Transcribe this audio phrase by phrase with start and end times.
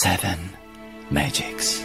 [0.00, 0.38] Seven
[1.10, 1.82] Magics.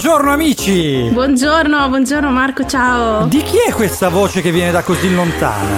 [0.00, 1.08] Buongiorno amici!
[1.10, 3.26] Buongiorno, buongiorno Marco, ciao.
[3.26, 5.74] Di chi è questa voce che viene da così lontano?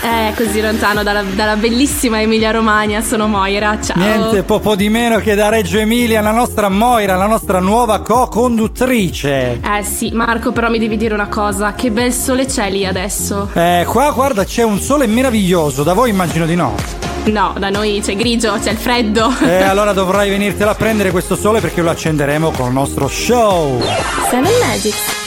[0.00, 3.96] Eh, così lontano dalla, dalla bellissima Emilia Romagna, sono Moira, ciao.
[3.96, 9.60] Niente po' di meno che da Reggio Emilia, la nostra Moira, la nostra nuova co-conduttrice.
[9.60, 13.50] Eh sì, Marco, però mi devi dire una cosa, che bel sole c'è lì adesso.
[13.54, 16.76] Eh, qua guarda c'è un sole meraviglioso, da voi immagino di no.
[17.24, 19.32] No, da noi c'è grigio, c'è il freddo.
[19.42, 23.80] Eh, allora dovrai venirtela a prendere questo sole perché lo accenderemo col nostro show.
[24.28, 25.22] Seven Magics.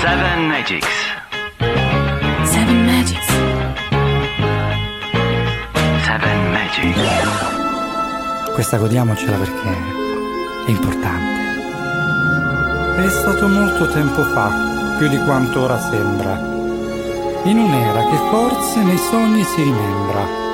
[0.00, 0.86] Seven Magics.
[2.44, 3.26] Seven Magics.
[6.04, 7.00] Seven Magics.
[8.52, 9.68] Questa godiamocela perché
[10.66, 11.34] è importante.
[12.96, 16.54] È stato molto tempo fa, più di quanto ora sembra.
[17.44, 20.45] In un'era che forse nei sogni si rimembra.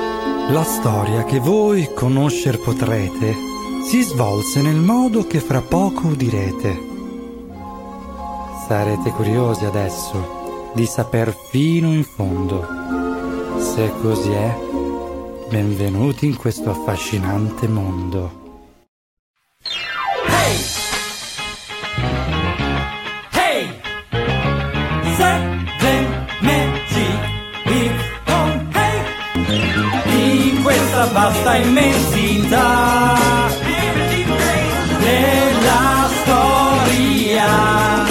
[0.49, 3.35] La storia che voi conoscer potrete
[3.89, 6.79] si svolse nel modo che fra poco udirete.
[8.67, 12.67] Sarete curiosi adesso di saper fino in fondo.
[13.59, 14.55] Se così è,
[15.49, 18.42] benvenuti in questo affascinante mondo.
[31.53, 33.13] Questa immensità
[34.99, 38.05] della storia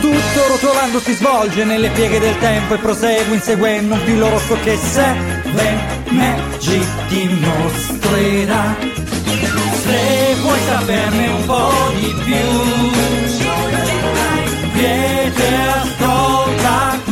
[0.00, 4.76] tutto rotolando si svolge nelle pieghe del tempo e prosegue inseguendo un filo rosso che
[4.76, 5.80] Seven
[6.10, 8.76] Magic dimostrerà.
[9.82, 12.46] Se vuoi saperne un po' di più,
[14.72, 15.32] vieni
[15.68, 17.05] ascolta.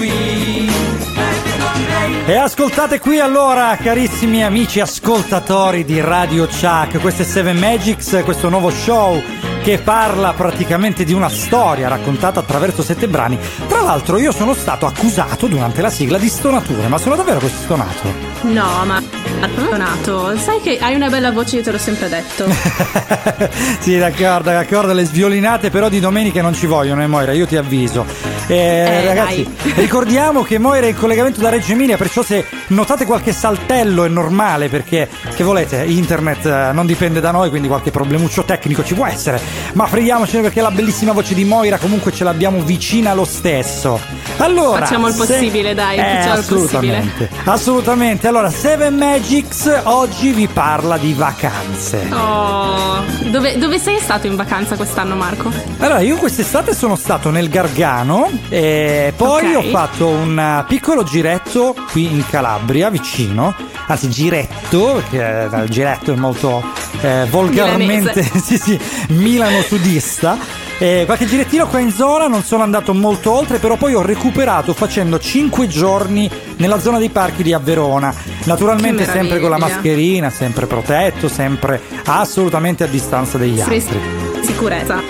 [2.27, 8.49] E ascoltate qui allora, carissimi amici ascoltatori di Radio Chuck, questo è Seven Magics, questo
[8.49, 9.23] nuovo show
[9.63, 13.39] che parla praticamente di una storia raccontata attraverso sette brani.
[13.69, 17.57] Tra l'altro io sono stato accusato durante la sigla di stonature, ma sono davvero così
[17.57, 18.15] stonato?
[18.41, 19.03] No, ma
[19.41, 22.47] Donato, sai che hai una bella voce, io te l'ho sempre detto.
[23.81, 27.57] sì, d'accordo, d'accordo, le sviolinate però di domenica non ci vogliono, eh, Moira, io ti
[27.57, 28.07] avviso.
[28.47, 29.73] Eh, Eh, ragazzi, dai.
[29.77, 34.09] ricordiamo che Moira è in collegamento da Reggio Emilia, perciò se notate qualche saltello è
[34.09, 38.95] normale, perché, che volete, internet eh, non dipende da noi, quindi qualche problemuccio tecnico ci
[38.95, 39.41] può essere,
[39.75, 43.99] ma freghiamocene perché la bellissima voce di Moira comunque ce l'abbiamo vicina lo stesso.
[44.39, 46.97] Allora, Facciamo il se- possibile, dai, Eh, facciamo il possibile.
[46.97, 47.29] assolutamente.
[47.45, 48.29] Assolutamente.
[48.29, 52.07] Allora, Seven Magics oggi vi parla di vacanze.
[52.13, 55.51] Oh, dove, dove sei stato in vacanza quest'anno, Marco?
[55.79, 59.57] Allora, io quest'estate sono stato nel Gargano e poi Ok.
[59.57, 63.55] ho fatto un eh, piccolo giretto qui in Calabria, vicino.
[63.87, 66.63] Anzi, giretto, perché eh, il giretto è molto
[67.01, 68.79] eh, volgarmente sì, sì,
[69.09, 70.37] Milano sudista.
[70.79, 74.75] Eh, qualche girettino qua in zona, non sono andato molto oltre, però poi ho recuperato
[74.75, 78.15] facendo 5 giorni nella zona dei parchi di Averona.
[78.45, 84.01] Naturalmente sempre con la mascherina, sempre protetto, sempre assolutamente a distanza degli Fres- altri.
[84.43, 85.01] Sicurezza.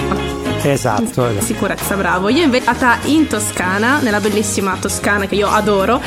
[0.62, 1.44] Esatto, esatto.
[1.44, 2.28] Sicurezza, bravo.
[2.28, 6.00] Io invece andata in Toscana, nella bellissima Toscana che io adoro,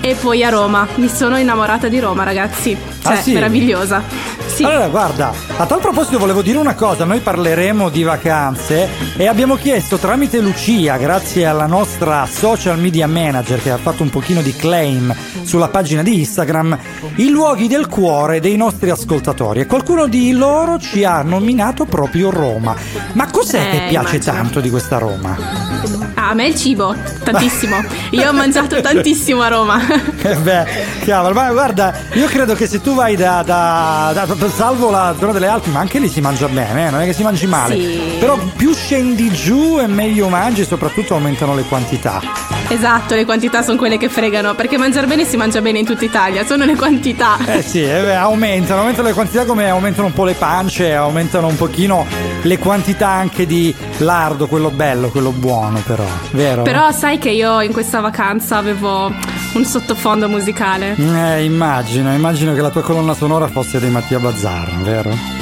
[0.00, 0.86] e poi a Roma.
[0.96, 2.76] Mi sono innamorata di Roma, ragazzi.
[3.02, 3.32] Cioè, Ah, sì?
[3.32, 4.02] meravigliosa.
[4.46, 4.64] Sì.
[4.64, 9.54] Allora, guarda, a tal proposito volevo dire una cosa, noi parleremo di vacanze e abbiamo
[9.56, 14.54] chiesto tramite Lucia, grazie alla nostra social media manager che ha fatto un pochino di
[14.56, 16.78] claim sulla pagina di Instagram,
[17.16, 22.30] i luoghi del cuore dei nostri ascoltatori e qualcuno di loro ci ha nominato proprio
[22.30, 22.74] Roma.
[23.12, 24.34] Ma cos'è Eh, che piace immagino.
[24.36, 26.05] tanto di questa Roma?
[26.18, 27.76] Ah, a me il cibo, tantissimo.
[28.10, 29.78] Io ho mangiato tantissimo a Roma.
[30.22, 30.64] Eh beh,
[31.04, 35.32] cavolo, ma guarda, io credo che se tu vai da, da- da- salvo la zona
[35.32, 37.74] delle Alpi, ma anche lì si mangia bene, eh, non è che si mangi male.
[37.74, 38.16] Sì.
[38.18, 42.20] Però più scendi giù e meglio mangi soprattutto aumentano le quantità.
[42.68, 46.04] Esatto, le quantità sono quelle che fregano, perché mangiare bene si mangia bene in tutta
[46.04, 47.38] Italia, sono le quantità.
[47.46, 51.56] Eh sì, eh aumentano, aumentano le quantità come aumentano un po' le pance, aumentano un
[51.56, 52.06] pochino
[52.42, 56.62] le quantità anche di lardo, quello bello, quello buono però, vero?
[56.62, 59.12] Però sai che io in questa vacanza avevo
[59.54, 60.96] un sottofondo musicale.
[60.96, 65.35] Eh, immagino, immagino che la tua colonna sonora fosse dei Mattia Bazzar, vero?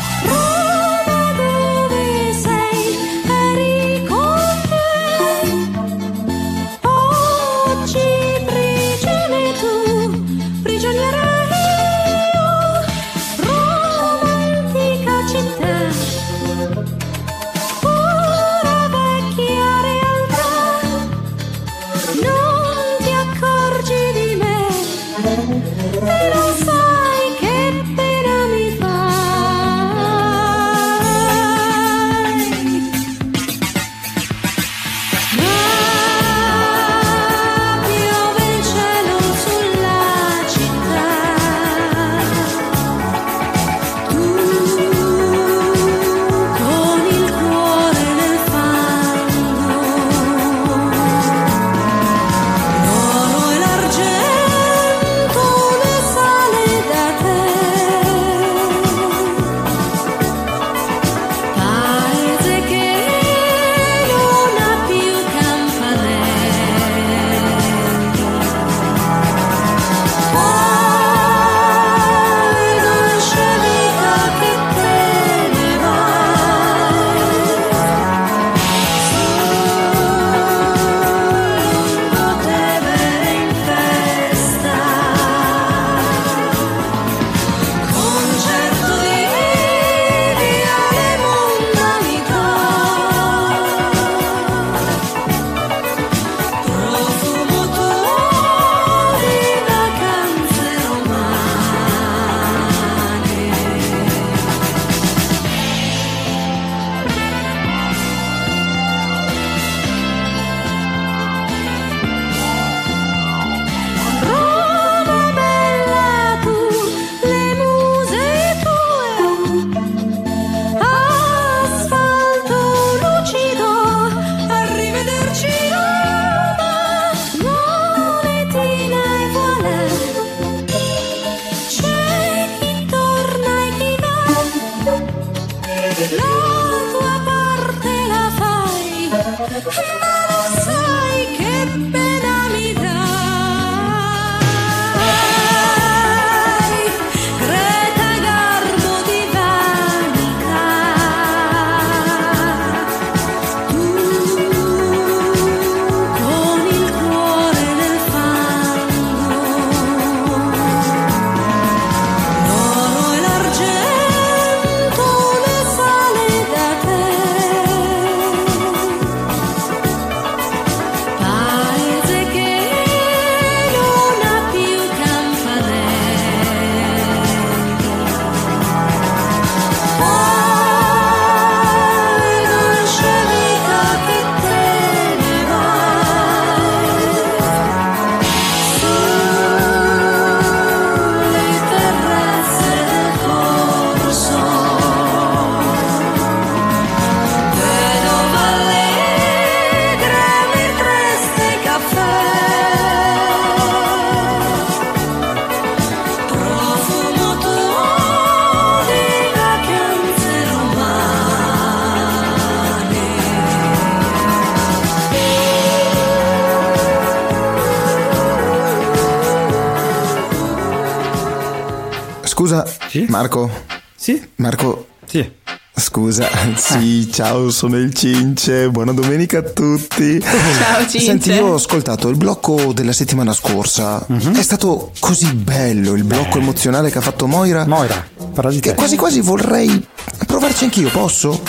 [222.95, 223.07] Sì?
[223.09, 223.51] Marco.
[223.97, 224.25] Sì?
[224.37, 225.29] Marco, Sì.
[225.75, 226.29] scusa.
[226.55, 228.71] Sì, ciao, sono il Cince.
[228.71, 230.21] Buona domenica a tutti.
[230.23, 231.01] Ciao Cince.
[231.01, 234.07] Senti, io ho ascoltato il blocco della settimana scorsa.
[234.07, 237.67] È stato così bello il blocco emozionale che ha fatto Moira.
[237.67, 238.01] Moira,
[238.33, 238.77] parla di che te.
[238.77, 239.85] quasi quasi vorrei
[240.25, 241.43] provarci anch'io, posso?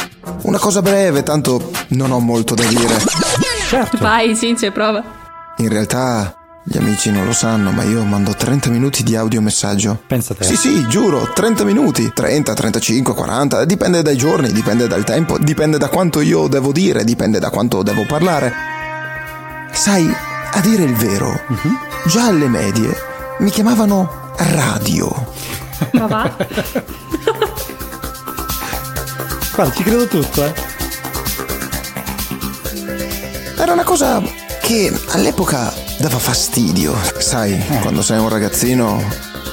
[0.46, 2.98] Una cosa breve, tanto non ho molto da dire.
[3.70, 3.98] Certo.
[4.00, 5.04] Vai Cince, prova.
[5.58, 6.36] In realtà
[6.68, 10.02] gli amici non lo sanno, ma io mando 30 minuti di audiomessaggio.
[10.08, 10.46] Pensa te.
[10.46, 12.12] Sì, sì, giuro, 30 minuti.
[12.12, 17.04] 30, 35, 40, dipende dai giorni, dipende dal tempo, dipende da quanto io devo dire,
[17.04, 18.52] dipende da quanto devo parlare.
[19.74, 20.12] Sai,
[20.54, 21.40] a dire il vero,
[22.06, 22.98] già alle medie
[23.42, 25.34] mi chiamavano radio.
[25.92, 26.36] Ma va.
[29.54, 30.54] Guarda, ci credo tutto, eh.
[33.56, 36.98] Era una cosa che all'epoca dava fastidio.
[37.20, 39.00] Sai, quando sei un ragazzino,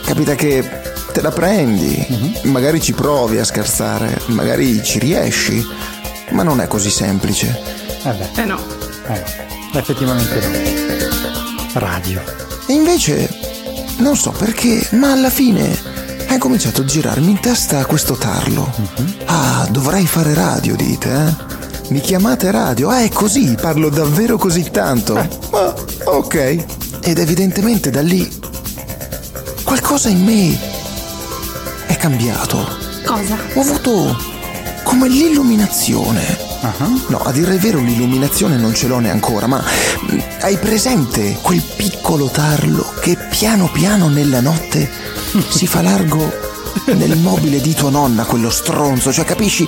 [0.07, 0.67] capita che
[1.13, 5.63] te la prendi, magari ci provi a scherzare, magari ci riesci,
[6.31, 7.61] ma non è così semplice.
[8.05, 8.59] Eh Eh no.
[9.09, 9.23] eh,
[9.75, 11.69] effettivamente no.
[11.75, 12.23] Radio.
[12.67, 13.29] E invece,
[13.99, 15.79] non so perché, ma alla fine
[16.27, 18.73] è cominciato a girarmi in testa questo tarlo.
[19.27, 21.61] Ah, dovrei fare radio, dite, eh?
[21.89, 22.89] Mi chiamate radio?
[22.89, 25.15] Ah, è così, parlo davvero così tanto.
[25.51, 25.75] Ma,
[26.05, 26.65] ok.
[27.03, 28.41] Ed evidentemente da lì
[29.65, 30.59] qualcosa in me
[31.87, 32.67] è cambiato.
[33.05, 33.37] Cosa?
[33.55, 34.17] Ho avuto
[34.85, 36.51] come l'illuminazione.
[37.09, 39.63] No, a dire il vero l'illuminazione non ce l'ho neanche ancora, ma
[40.13, 44.89] mm, hai presente quel piccolo tarlo che piano piano nella notte
[45.49, 46.42] si fa largo
[46.87, 49.67] nel mobile di tua nonna, quello stronzo, cioè capisci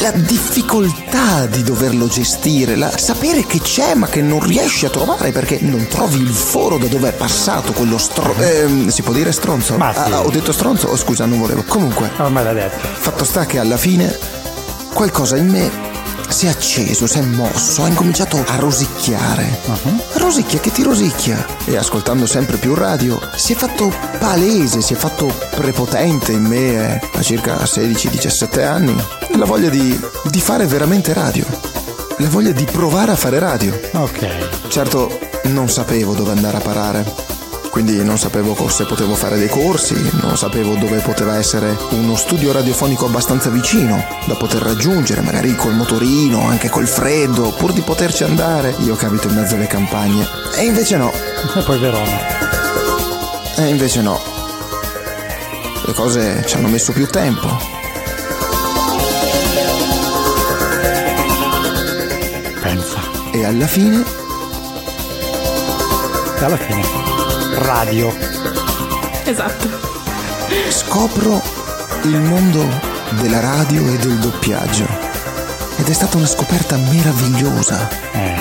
[0.00, 5.32] la difficoltà di doverlo gestire, la sapere che c'è ma che non riesci a trovare
[5.32, 8.90] perché non trovi il foro da dove è passato quello stronzo.
[8.90, 9.76] si può dire stronzo?
[9.76, 10.12] Ma sì.
[10.12, 10.88] Ah, ho detto stronzo?
[10.88, 11.64] Oh, scusa, non volevo.
[11.66, 12.86] Comunque, Ormai l'ha detto.
[12.86, 14.16] Fatto sta che alla fine
[14.92, 15.87] qualcosa in me
[16.28, 19.60] si è acceso, si è mosso, ha incominciato a rosicchiare.
[20.14, 21.44] Rosicchia che ti rosicchia.
[21.64, 27.00] E ascoltando sempre più radio, si è fatto palese, si è fatto prepotente in me
[27.00, 28.94] eh, a circa 16-17 anni.
[29.36, 31.46] La voglia di, di fare veramente radio.
[32.18, 33.78] La voglia di provare a fare radio.
[33.92, 34.68] Ok.
[34.68, 37.37] Certo, non sapevo dove andare a parare.
[37.78, 42.50] Quindi non sapevo se potevo fare dei corsi, non sapevo dove poteva essere uno studio
[42.50, 48.24] radiofonico abbastanza vicino da poter raggiungere, magari col motorino, anche col freddo, pur di poterci
[48.24, 48.74] andare.
[48.80, 50.26] Io che abito in mezzo alle campagne.
[50.56, 51.12] E invece no,
[51.54, 52.18] E poi Verona.
[53.58, 54.20] e invece no.
[55.84, 57.46] Le cose ci hanno messo più tempo.
[62.60, 62.98] Pensa.
[63.30, 64.02] E alla fine
[66.40, 67.07] E alla fine.
[67.58, 68.14] Radio.
[69.24, 69.68] Esatto.
[70.70, 71.42] scopro
[72.02, 72.64] il mondo
[73.20, 74.86] della radio e del doppiaggio.
[75.76, 77.88] Ed è stata una scoperta meravigliosa.
[78.12, 78.36] Eh.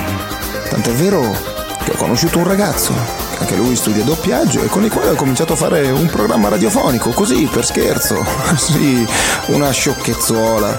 [0.69, 1.35] Tant'è vero
[1.83, 2.93] che ho conosciuto un ragazzo,
[3.31, 6.49] che anche lui studia doppiaggio, e con il quale ho cominciato a fare un programma
[6.49, 8.23] radiofonico, così per scherzo.
[8.55, 9.05] sì,
[9.47, 10.77] una sciocchezzuola.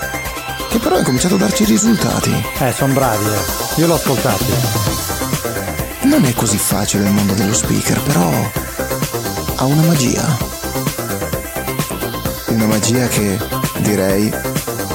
[0.70, 2.32] Che però ha cominciato a darci risultati.
[2.60, 3.80] Eh, sono bravi, eh.
[3.80, 4.97] Io l'ho ascoltato.
[6.08, 8.30] Non è così facile il mondo dello speaker, però
[9.56, 10.38] ha una magia.
[12.46, 13.38] Una magia che,
[13.80, 14.32] direi,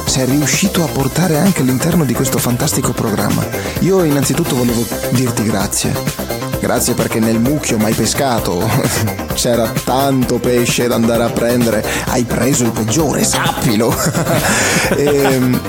[0.06, 3.48] sei riuscito a portare anche all'interno di questo fantastico programma.
[3.82, 6.33] Io innanzitutto volevo dirti grazie.
[6.64, 8.66] Grazie perché nel mucchio mai pescato
[9.36, 11.86] c'era tanto pesce da andare a prendere.
[12.06, 13.94] Hai preso il peggiore, sappilo.
[14.96, 15.60] Ehm,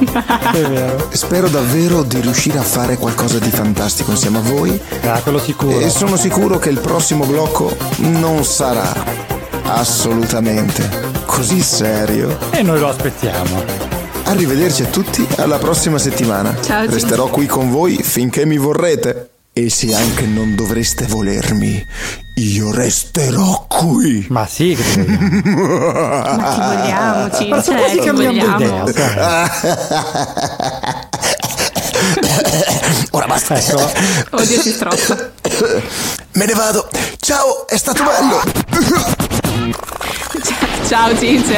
[0.52, 1.08] È vero.
[1.10, 4.80] spero davvero di riuscire a fare qualcosa di fantastico insieme a voi.
[5.02, 5.80] Ah, quello sicuro.
[5.80, 8.92] E sono sicuro che il prossimo blocco non sarà
[9.64, 10.88] assolutamente
[11.26, 12.38] così serio.
[12.50, 13.64] E noi lo aspettiamo.
[14.26, 16.54] Arrivederci a tutti, alla prossima settimana.
[16.62, 16.86] Ciao.
[16.88, 19.30] Resterò qui con voi finché mi vorrete.
[19.56, 21.87] E se anche non dovreste volermi,
[22.34, 24.26] io resterò qui.
[24.28, 26.34] Ma sì, che ti vogliamo.
[26.34, 28.88] Ma ti vogliamo, Ma Cince, se quasi cambiamo vogliamo.
[28.88, 29.50] idea.
[33.12, 33.54] Ora basta.
[33.56, 33.90] Ecco.
[34.30, 35.30] Oddio, strozza.
[36.32, 36.88] Me ne vado.
[37.20, 38.42] Ciao, è stato bello.
[40.88, 41.56] Ciao, Cince.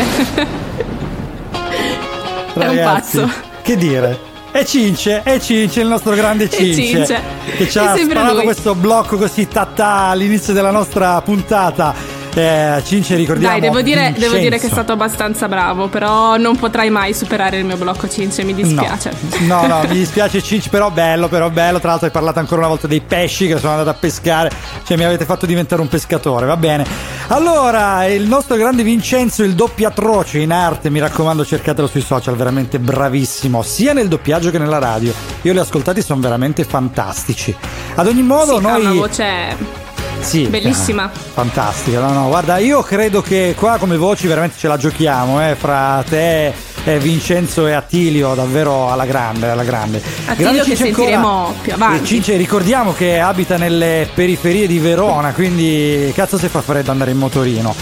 [2.52, 3.30] È un pazzo.
[3.62, 4.34] Che dire?
[4.56, 6.82] È Cince, è Cince, il nostro grande Cince.
[6.82, 7.22] Cince.
[7.58, 8.44] Che ci ha sparato lui.
[8.44, 12.15] questo blocco così tatà all'inizio della nostra puntata.
[12.38, 13.58] Eh, Cince ricordiamo.
[13.58, 17.56] Dai, devo dire, devo dire che è stato abbastanza bravo, però non potrai mai superare
[17.56, 19.10] il mio blocco Cince, mi dispiace.
[19.46, 21.78] No, no, mi dispiace Cinci, però bello, però bello.
[21.80, 24.50] Tra l'altro hai parlato ancora una volta dei pesci che sono andato a pescare.
[24.84, 26.84] Cioè mi avete fatto diventare un pescatore, va bene.
[27.28, 32.78] Allora, il nostro grande Vincenzo, il doppiatroce in arte, mi raccomando cercatelo sui social, veramente
[32.78, 35.12] bravissimo, sia nel doppiaggio che nella radio.
[35.40, 37.56] Io li ho ascoltati, sono veramente fantastici.
[37.94, 38.80] Ad ogni modo, Sì, noi...
[38.82, 39.84] una voce
[40.26, 41.08] Sì, Bellissima.
[41.12, 42.00] eh, fantastica.
[42.00, 46.04] No, no, guarda, io credo che qua come voci veramente ce la giochiamo, eh, fra
[46.08, 46.52] te,
[46.84, 50.02] eh, Vincenzo e Attilio, davvero alla grande, alla grande.
[50.26, 52.02] Attilio Grande che sentiremo più avanti.
[52.02, 57.12] Eh, Cince, ricordiamo che abita nelle periferie di Verona, quindi cazzo se fa freddo andare
[57.12, 57.72] in motorino.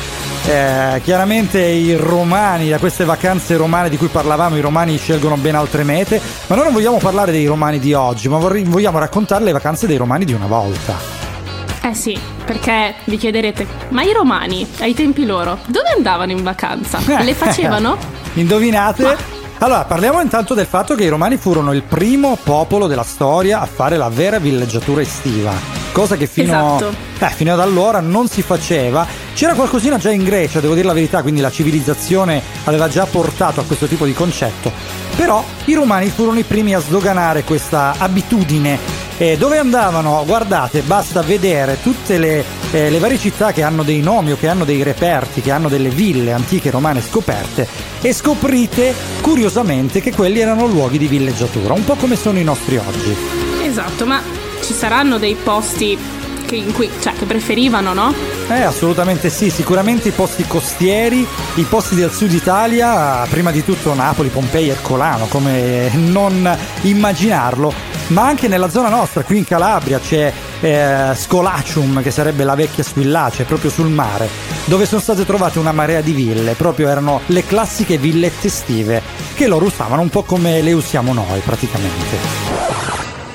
[0.46, 5.54] Eh, chiaramente i romani, da queste vacanze romane di cui parlavamo, i romani scelgono ben
[5.54, 9.42] altre mete, ma noi non vogliamo parlare dei romani di oggi, ma vorrei- vogliamo raccontare
[9.44, 11.23] le vacanze dei romani di una volta.
[11.86, 16.98] Eh sì, perché vi chiederete, ma i romani, ai tempi loro, dove andavano in vacanza?
[17.22, 17.98] Le facevano?
[18.32, 19.42] Indovinate?
[19.58, 23.66] Allora, parliamo intanto del fatto che i romani furono il primo popolo della storia a
[23.66, 25.52] fare la vera villeggiatura estiva,
[25.92, 26.94] cosa che fino, Esatto.
[27.18, 29.06] eh, fino ad allora non si faceva.
[29.34, 33.60] C'era qualcosina già in Grecia, devo dire la verità, quindi la civilizzazione aveva già portato
[33.60, 34.72] a questo tipo di concetto.
[35.16, 39.03] Però i romani furono i primi a sdoganare questa abitudine.
[39.16, 40.24] E dove andavano?
[40.26, 44.48] Guardate, basta vedere tutte le, eh, le varie città che hanno dei nomi o che
[44.48, 47.68] hanno dei reperti, che hanno delle ville antiche romane scoperte
[48.00, 52.76] e scoprite curiosamente che quelli erano luoghi di villeggiatura, un po' come sono i nostri
[52.76, 53.16] oggi.
[53.62, 54.20] Esatto, ma
[54.60, 55.96] ci saranno dei posti
[56.44, 58.12] che, in cui, cioè, che preferivano, no?
[58.48, 63.94] Eh, assolutamente sì, sicuramente i posti costieri, i posti del sud Italia, prima di tutto
[63.94, 67.72] Napoli, Pompei, Ercolano, come non immaginarlo,
[68.08, 72.82] ma anche nella zona nostra, qui in Calabria c'è eh, Scolacium, che sarebbe la vecchia
[72.82, 74.28] Squillace, proprio sul mare,
[74.64, 79.02] dove sono state trovate una marea di ville, proprio erano le classiche villette estive,
[79.34, 82.52] che loro usavano un po' come le usiamo noi praticamente.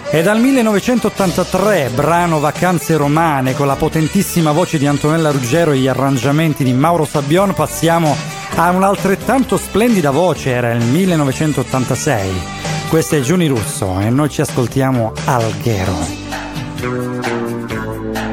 [0.09, 5.87] È dal 1983, brano Vacanze romane, con la potentissima voce di Antonella Ruggero e gli
[5.87, 8.15] arrangiamenti di Mauro Sabbion, passiamo
[8.55, 12.58] a un'altrettanto splendida voce, era il 1986.
[12.89, 15.95] Questo è Giuni Russo e noi ci ascoltiamo Alghero.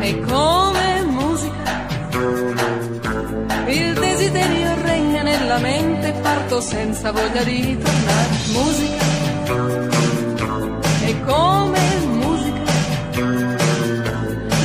[0.01, 1.87] E come musica
[3.67, 8.29] il desiderio regna nella mente parto senza voglia di tornare.
[8.53, 9.05] Musica.
[11.05, 11.81] E come
[12.13, 12.73] musica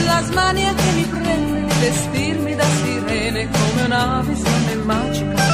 [0.06, 5.50] la smania che mi prende di vestirmi da sirene come una visione magica.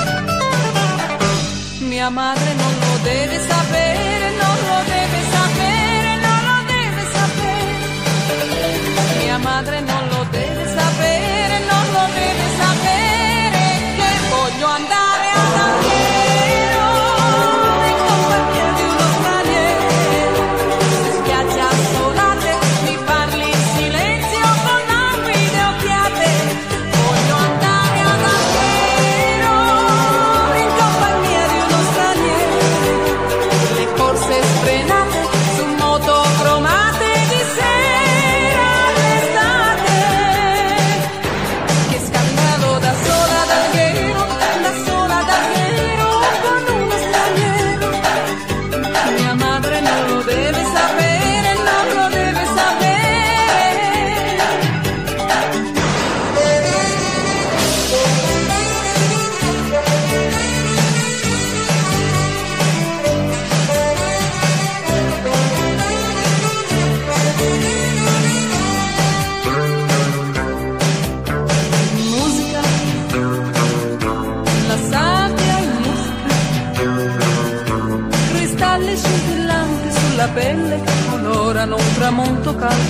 [1.80, 3.67] Mia madre non lo deve sapere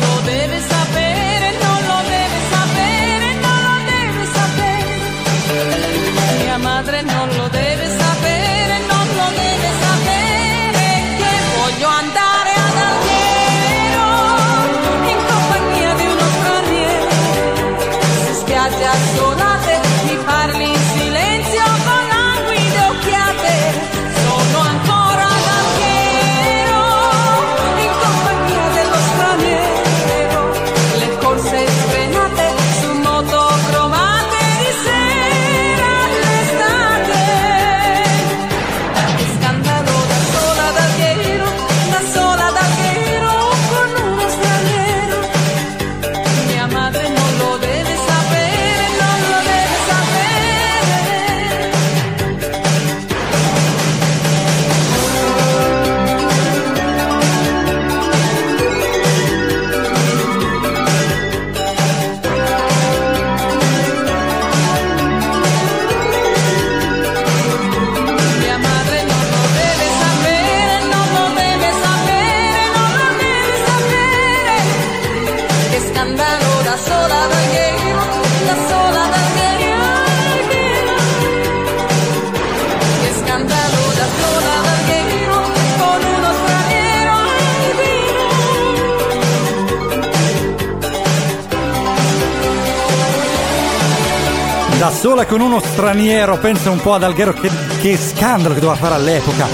[94.99, 98.95] Sola con uno straniero, pensa un po' ad Alghero che, che scandalo che doveva fare
[98.95, 99.47] all'epoca.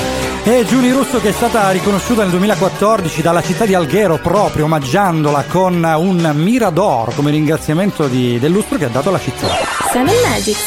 [0.44, 5.44] E Giuni Russo che è stata riconosciuta nel 2014 dalla città di Alghero proprio omaggiandola
[5.44, 9.46] con un Mirador come ringraziamento di- del lustro che ha dato alla città.
[9.92, 10.64] Seven Magics.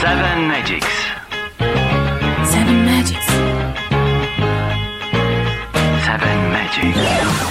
[0.00, 0.93] Seven Magics.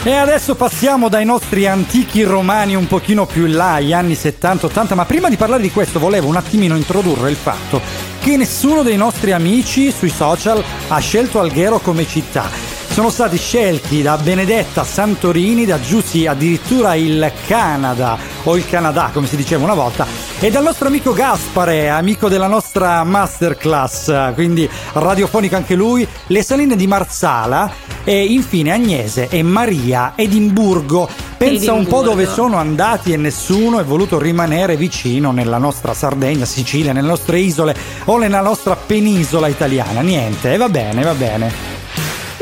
[0.06, 4.96] E adesso passiamo dai nostri antichi romani un pochino più in là, agli anni 70-80,
[4.96, 7.80] ma prima di parlare di questo volevo un attimino introdurre il fatto
[8.20, 12.73] che nessuno dei nostri amici sui social ha scelto Alghero come città.
[12.94, 19.26] Sono stati scelti da Benedetta Santorini, da Giussi addirittura il Canada, o il Canada come
[19.26, 20.06] si diceva una volta,
[20.40, 26.76] e dal nostro amico Gaspare, amico della nostra masterclass, quindi radiofonico anche lui, le saline
[26.76, 27.72] di Marsala
[28.04, 31.10] e infine Agnese e Maria Edimburgo.
[31.36, 36.46] Pensa un po' dove sono andati e nessuno è voluto rimanere vicino nella nostra Sardegna,
[36.46, 37.76] Sicilia, nelle nostre isole
[38.06, 40.02] o nella nostra penisola italiana.
[40.02, 41.73] Niente, e va bene, va bene.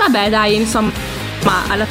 [0.08, 0.92] Vabbè, dai, insomma,
[1.44, 1.88] ma alla-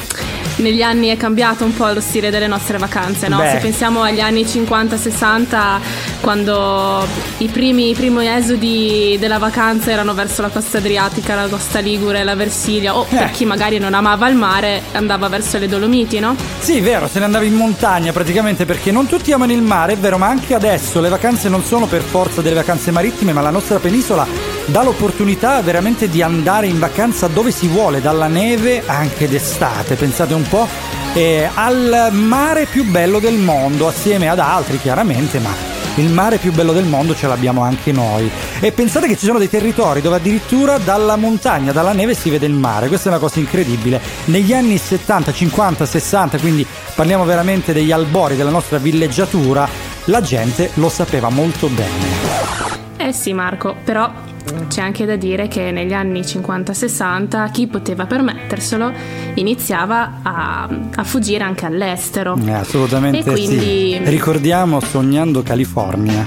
[0.56, 3.38] negli anni è cambiato un po' lo stile delle nostre vacanze, no?
[3.38, 3.50] Beh.
[3.52, 5.78] Se pensiamo agli anni 50-60,
[6.20, 7.06] quando
[7.38, 12.24] i primi, i primi esodi della vacanza erano verso la costa adriatica, la costa ligure,
[12.24, 13.30] la Versilia, o per Eh.
[13.30, 16.36] chi magari non amava il mare, andava verso le Dolomiti, no?
[16.58, 19.96] Sì, vero, se ne andava in montagna praticamente perché non tutti amano il mare, è
[19.96, 23.50] vero, ma anche adesso le vacanze non sono per forza delle vacanze marittime, ma la
[23.50, 24.26] nostra penisola
[24.70, 30.32] dà l'opportunità veramente di andare in vacanza dove si vuole, dalla neve anche d'estate, pensate
[30.34, 30.66] un po',
[31.14, 35.52] eh, al mare più bello del mondo, assieme ad altri chiaramente, ma
[35.96, 38.30] il mare più bello del mondo ce l'abbiamo anche noi.
[38.60, 42.46] E pensate che ci sono dei territori dove addirittura dalla montagna, dalla neve si vede
[42.46, 42.86] il mare.
[42.86, 44.00] Questa è una cosa incredibile.
[44.26, 49.68] Negli anni 70, 50, 60, quindi parliamo veramente degli albori della nostra villeggiatura,
[50.04, 52.78] la gente lo sapeva molto bene.
[52.98, 54.28] Eh sì Marco, però
[54.68, 58.92] c'è anche da dire che negli anni 50-60 chi poteva permetterselo
[59.34, 62.36] iniziava a, a fuggire anche all'estero.
[62.44, 64.00] Eh, assolutamente E quindi- sì.
[64.04, 66.24] Ricordiamo Sognando California.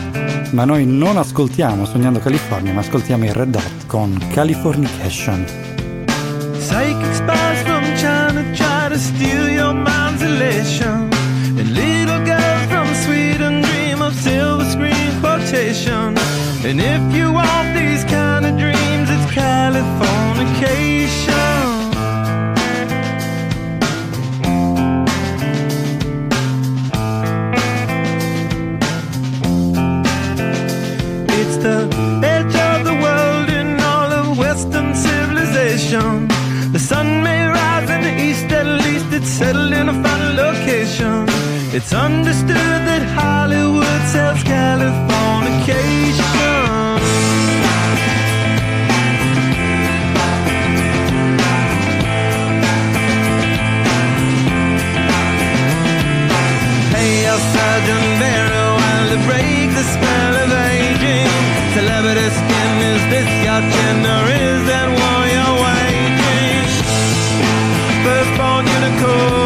[0.52, 5.46] Ma noi non ascoltiamo Sognando California, ma ascoltiamo i Red Hot con Californication.
[6.60, 11.10] Psychic spies from China try to steal your mind's elation.
[11.58, 16.16] And little girls from Sweden dream of silver screen quotation.
[16.66, 17.93] And if you want these
[19.76, 19.88] It's
[31.58, 31.90] the
[32.24, 36.28] edge of the world in all of Western civilization.
[36.72, 41.26] The sun may rise in the east, at least it's settled in a final location.
[41.74, 45.13] It's understood that Hollywood sells Californication.
[59.84, 61.28] The spell of aging.
[61.76, 64.20] Celebrity skin, is this your gender?
[64.48, 66.66] Is that war you're waging?
[68.04, 69.43] Firstborn unicorn.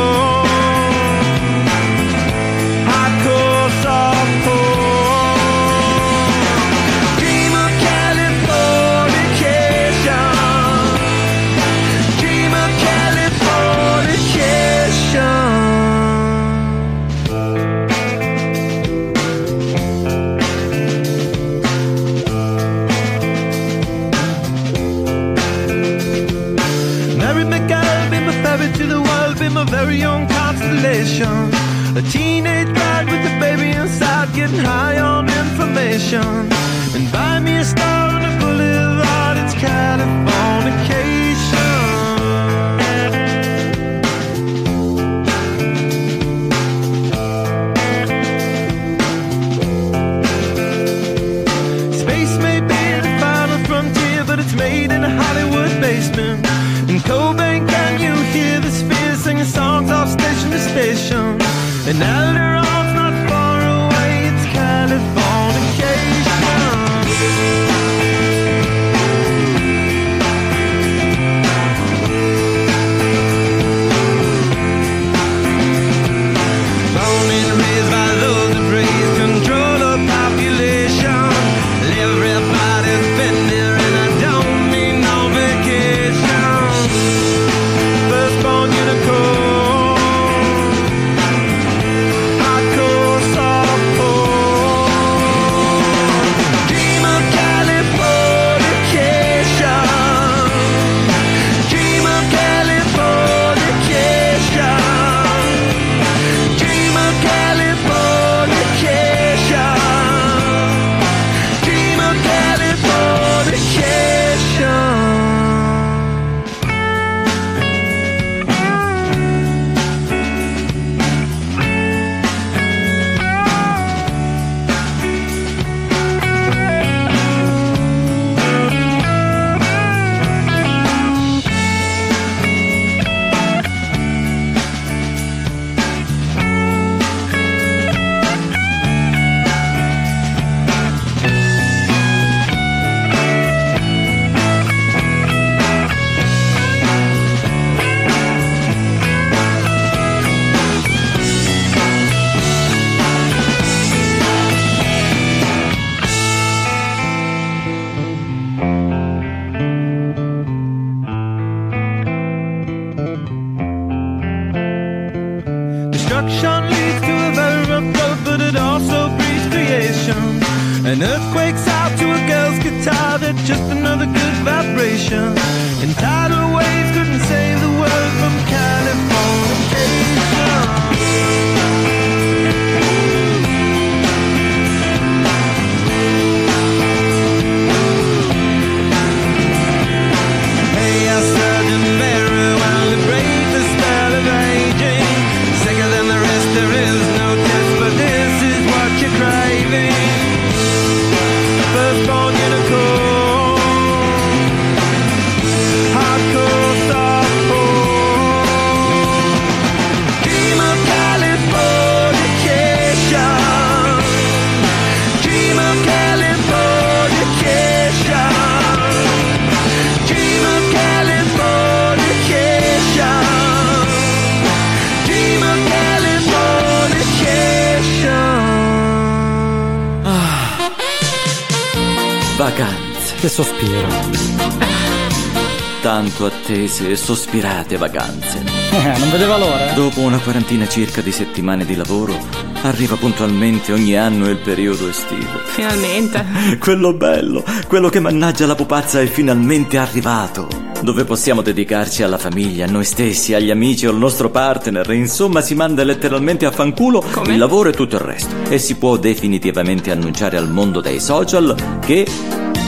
[236.68, 238.44] Attese e sospirate vacanze.
[238.72, 239.72] Eh, non vedeva l'ora.
[239.74, 242.16] Dopo una quarantina circa di settimane di lavoro,
[242.64, 245.40] arriva puntualmente ogni anno il periodo estivo.
[245.46, 246.26] Finalmente.
[246.60, 250.48] Quello bello, quello che mannaggia la pupazza è finalmente arrivato.
[250.82, 254.92] Dove possiamo dedicarci alla famiglia, a noi stessi, agli amici o al nostro partner.
[254.92, 257.34] Insomma, si manda letteralmente a fanculo Come?
[257.34, 258.36] il lavoro e tutto il resto.
[258.50, 262.06] E si può definitivamente annunciare al mondo dei social che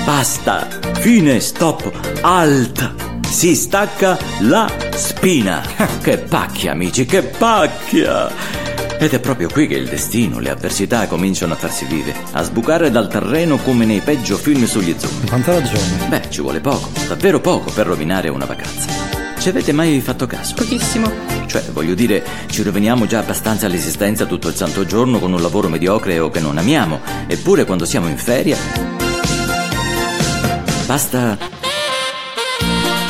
[0.05, 3.08] basta, fine, stop, alt.
[3.29, 5.61] Si stacca la spina.
[6.01, 8.27] che pacchia, amici, che pacchia!
[8.99, 12.91] Ed è proprio qui che il destino, le avversità cominciano a farsi vive, a sbucare
[12.91, 15.29] dal terreno come nei peggio film sugli zombie.
[15.29, 16.07] Quanta ragione.
[16.09, 18.87] Beh, ci vuole poco, davvero poco per rovinare una vacanza.
[19.39, 20.55] Ci avete mai fatto caso?
[20.55, 21.09] Pochissimo.
[21.45, 25.69] Cioè, voglio dire, ci roviniamo già abbastanza all'esistenza tutto il santo giorno con un lavoro
[25.69, 28.57] mediocre o che non amiamo, eppure quando siamo in ferie...
[30.85, 31.58] Basta...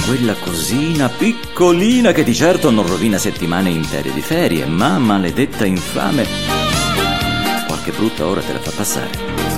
[0.10, 6.26] Quella cosina piccolina che di certo non rovina settimane intere di ferie, ma maledetta infame...
[7.67, 9.12] Qualche brutta ora te la fa passare.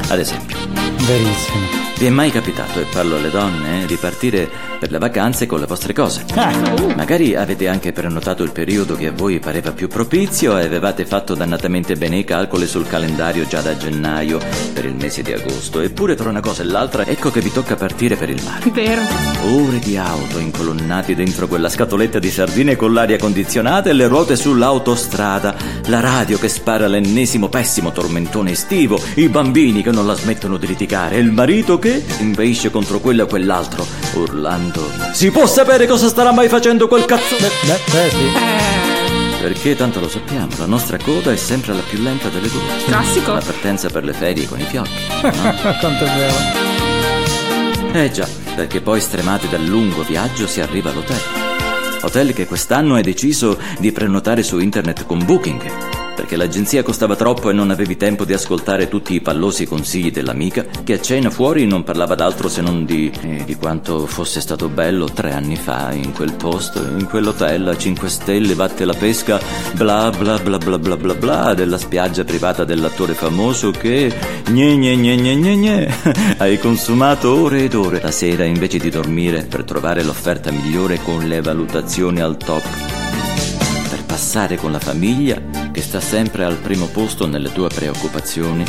[0.10, 0.58] Ad esempio,
[1.08, 1.90] Verissimo.
[2.02, 5.68] Vi è mai capitato, e parlo alle donne, di partire per le vacanze con le
[5.68, 6.26] vostre cose?
[6.34, 11.06] Eh, Magari avete anche prenotato il periodo che a voi pareva più propizio e avevate
[11.06, 14.40] fatto dannatamente bene i calcoli sul calendario già da gennaio
[14.74, 15.80] per il mese di agosto.
[15.80, 18.68] Eppure tra una cosa e l'altra ecco che vi tocca partire per il mare.
[18.72, 19.02] Vero.
[19.44, 24.36] Ore di auto incolonnati dentro quella scatoletta di sardine con l'aria condizionata e le ruote
[24.36, 30.58] sull'autostrada, la radio che spara l'ennesimo pessimo tormentone estivo, i bambini che non la smettono
[30.58, 36.08] di litigare, il marito che inveisce contro quello e quell'altro, urlando Si può sapere cosa
[36.08, 37.36] starà mai facendo quel cazzo?
[37.39, 39.39] beh, beh, beh, sì.
[39.41, 42.62] Perché tanto lo sappiamo, la nostra coda è sempre la più lenta delle due.
[42.86, 43.34] classico.
[43.34, 44.91] La partenza per le ferie con i fiocchi.
[45.19, 46.36] Quanto è vero.
[47.93, 51.19] Eh già, perché poi stremati dal lungo viaggio si arriva all'hotel.
[52.04, 56.01] Hotel che quest'anno hai deciso di prenotare su internet con Booking.
[56.22, 60.64] Perché l'agenzia costava troppo e non avevi tempo di ascoltare tutti i pallosi consigli dell'amica
[60.84, 64.70] che a cena fuori non parlava d'altro se non di, eh, di quanto fosse stato
[64.70, 69.40] bello tre anni fa in quel posto, in quell'hotel a 5 stelle, vatte la pesca,
[69.74, 74.14] bla bla bla bla bla bla bla, della spiaggia privata dell'attore famoso che
[74.48, 75.94] gne gne gne gne gne gne
[76.38, 78.00] hai consumato ore ed ore.
[78.00, 83.01] La sera invece di dormire per trovare l'offerta migliore con le valutazioni al top
[84.22, 88.64] passare con la famiglia, che sta sempre al primo posto nelle tue preoccupazioni,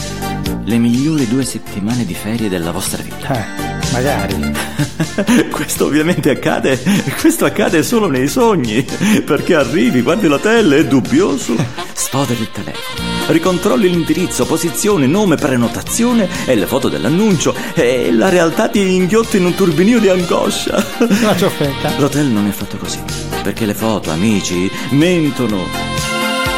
[0.65, 3.35] le migliori due settimane di ferie della vostra vita.
[3.35, 4.51] Eh, magari.
[5.53, 6.81] questo ovviamente accade,
[7.21, 8.83] questo accade solo nei sogni,
[9.27, 11.55] perché arrivi, guardi l'hotel, è dubbioso,
[11.93, 18.69] sfoderi il telefono, ricontrolli l'indirizzo, posizione, nome, prenotazione e le foto dell'annuncio e la realtà
[18.69, 20.85] ti inghiotte in un turbinio di angoscia.
[20.99, 21.93] Una ciuffetta.
[21.99, 23.01] L'hotel non è fatto così,
[23.43, 25.92] perché le foto, amici, mentono.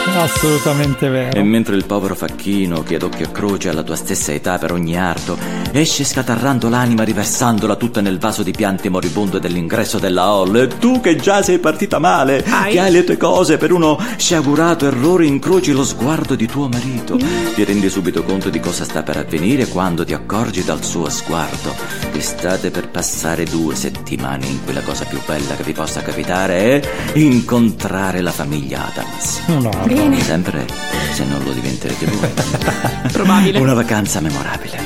[0.06, 1.44] Assolutamente E vero.
[1.44, 4.96] mentre il povero facchino, che ad occhio e croce alla tua stessa età per ogni
[4.96, 5.36] arto,
[5.72, 11.00] esce scatarrando l'anima riversandola tutta nel vaso di piante moribonde dell'ingresso della hall, e tu
[11.00, 12.72] che già sei partita male, Ai.
[12.72, 17.16] che hai le tue cose per uno sciagurato errore, incroci lo sguardo di tuo marito,
[17.54, 21.74] ti rendi subito conto di cosa sta per avvenire quando ti accorgi dal suo sguardo
[22.12, 26.02] che state per passare due settimane in cui la cosa più bella che vi possa
[26.02, 29.40] capitare è incontrare la famiglia Adams.
[29.46, 30.20] No, Bene.
[30.20, 30.66] Sempre
[31.12, 32.30] se non lo diventerete voi.
[33.12, 33.60] Probabile.
[33.60, 34.82] Una vacanza memorabile.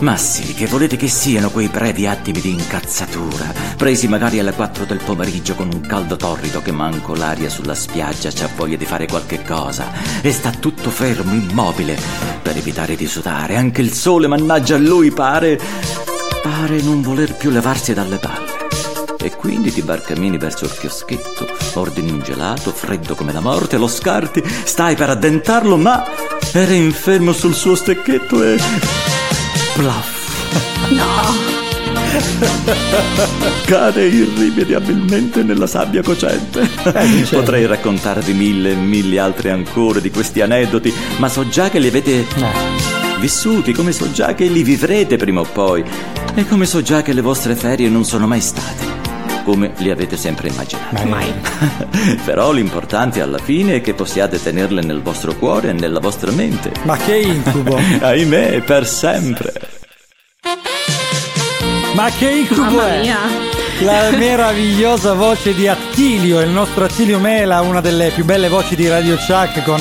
[0.00, 4.84] Ma sì, che volete che siano quei brevi attimi di incazzatura, presi magari alle 4
[4.84, 9.08] del pomeriggio con un caldo torrido che manco l'aria sulla spiaggia c'ha voglia di fare
[9.08, 9.90] qualche cosa
[10.22, 11.98] e sta tutto fermo, immobile,
[12.40, 13.56] per evitare di sudare.
[13.56, 15.58] Anche il sole, mannaggia a lui, pare...
[16.44, 18.57] pare non voler più levarsi dalle palle.
[19.28, 23.86] E quindi ti barcamini verso il chioschetto, ordini un gelato, freddo come la morte, lo
[23.86, 26.02] scarti, stai per addentarlo, ma
[26.50, 28.56] era infermo sul suo stecchetto e...
[29.74, 30.16] Plaff.
[33.66, 36.66] Cade irrimediabilmente nella sabbia cocente.
[37.28, 41.88] Potrei raccontarvi mille e mille altre ancora di questi aneddoti, ma so già che li
[41.88, 42.24] avete
[43.20, 45.84] vissuti, come so già che li vivrete prima o poi,
[46.34, 48.87] e come so già che le vostre ferie non sono mai state
[49.48, 51.06] come li avete sempre immaginati.
[51.06, 51.32] Mai.
[52.22, 56.70] Però l'importante alla fine è che possiate tenerle nel vostro cuore e nella vostra mente.
[56.82, 57.78] Ma che incubo!
[58.00, 59.54] Ahimè, per sempre.
[61.94, 63.00] Ma che incubo Mamma è?
[63.00, 63.16] mia.
[63.80, 68.86] La meravigliosa voce di Attilio, il nostro Attilio Mela, una delle più belle voci di
[68.86, 69.80] Radio Chuck con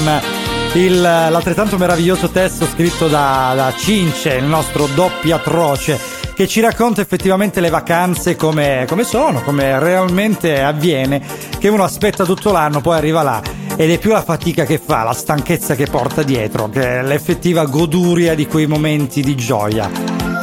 [0.76, 6.00] il- l'altrettanto meraviglioso testo scritto da, da Cince, il nostro doppio atroce,
[6.38, 11.20] che ci racconta effettivamente le vacanze come, come sono, come realmente avviene,
[11.58, 13.42] che uno aspetta tutto l'anno, poi arriva là
[13.76, 17.66] ed è più la fatica che fa, la stanchezza che porta dietro, che è l'effettiva
[17.66, 19.90] goduria di quei momenti di gioia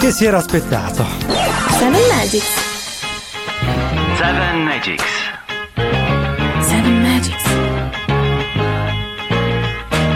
[0.01, 1.07] che si era aspettato.
[1.78, 2.49] Seven Magics.
[4.16, 5.05] Seven Magics.
[6.59, 7.45] Seven Magics.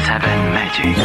[0.05, 1.01] Seven Magics.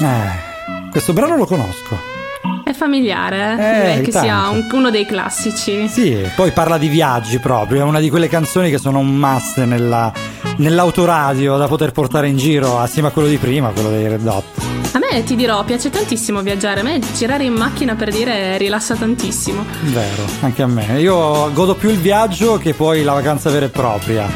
[0.00, 2.17] Eh, questo brano lo conosco.
[2.64, 3.52] È familiare, eh?
[3.52, 4.74] Eh, Direi che sia tanto.
[4.74, 5.88] un- uno dei classici.
[5.88, 9.62] Sì, poi parla di viaggi proprio, è una di quelle canzoni che sono un must
[9.64, 10.12] nella-
[10.58, 14.44] nell'autoradio da poter portare in giro assieme a quello di prima, quello dei Red Hot.
[14.92, 16.80] A me ti dirò, piace tantissimo viaggiare.
[16.80, 19.64] A me girare in macchina per dire rilassa tantissimo.
[19.84, 21.00] Vero, anche a me.
[21.00, 24.26] Io godo più il viaggio che poi la vacanza vera e propria.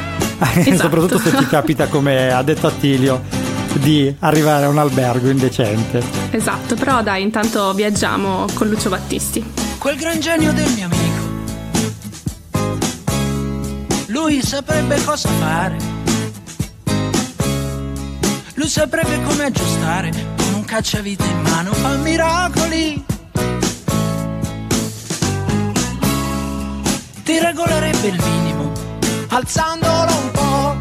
[0.54, 0.76] Esatto.
[0.76, 3.22] Soprattutto se ti capita, come ha detto Attilio,
[3.78, 6.02] di arrivare a un albergo indecente.
[6.30, 9.44] Esatto, però dai, intanto viaggiamo con Lucio Battisti.
[9.78, 11.30] quel gran genio del mio amico.
[14.06, 15.76] Lui saprebbe cosa fare.
[18.54, 23.04] Lui saprebbe come aggiustare con un cacciavite in mano fa miracoli.
[27.24, 28.72] Ti regolerebbe il minimo,
[29.28, 30.76] alzandolo un po'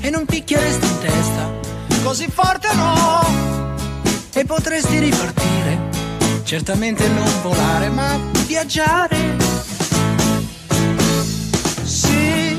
[0.00, 1.59] e non picchieresti in testa,
[2.02, 3.38] così forte no.
[4.32, 5.50] E potresti ripartire
[6.50, 9.36] Certamente non volare, ma viaggiare.
[11.84, 12.56] Sì,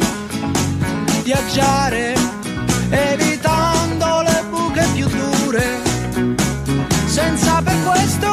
[1.24, 2.16] viaggiare,
[2.90, 5.82] evitando le buche più dure,
[7.06, 8.31] senza per questo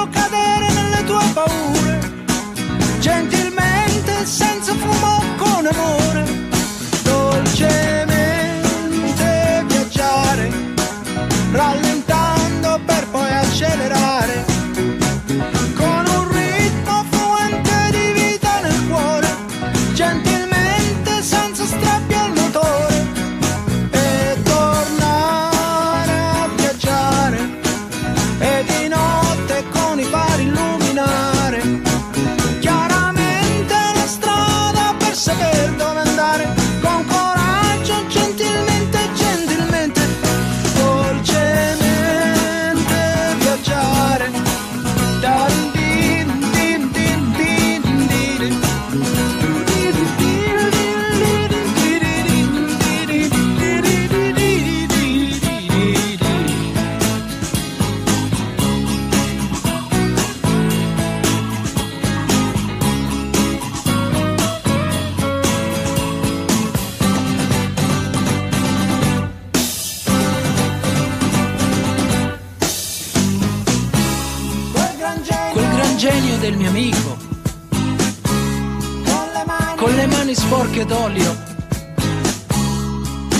[79.78, 81.36] con le mani sporche d'olio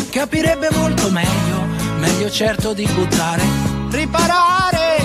[0.09, 1.67] capirebbe molto meglio
[1.99, 3.43] meglio certo di buttare.
[3.91, 4.97] Riparare!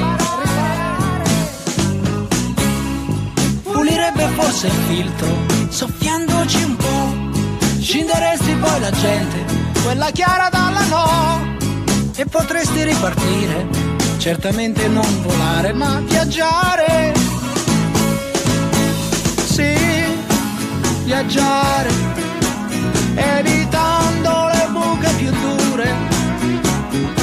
[3.63, 5.27] Pulirebbe forse il filtro
[5.69, 7.31] soffiandoci un po'
[7.79, 9.43] scinderesti poi la gente
[9.83, 11.57] quella chiara dalla no
[12.15, 13.67] e potresti ripartire
[14.19, 17.32] certamente non volare ma viaggiare
[21.03, 21.89] viaggiare
[23.15, 25.95] evitando le buche più dure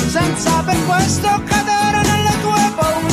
[0.09, 3.10] senza per questo cadere nelle tue paure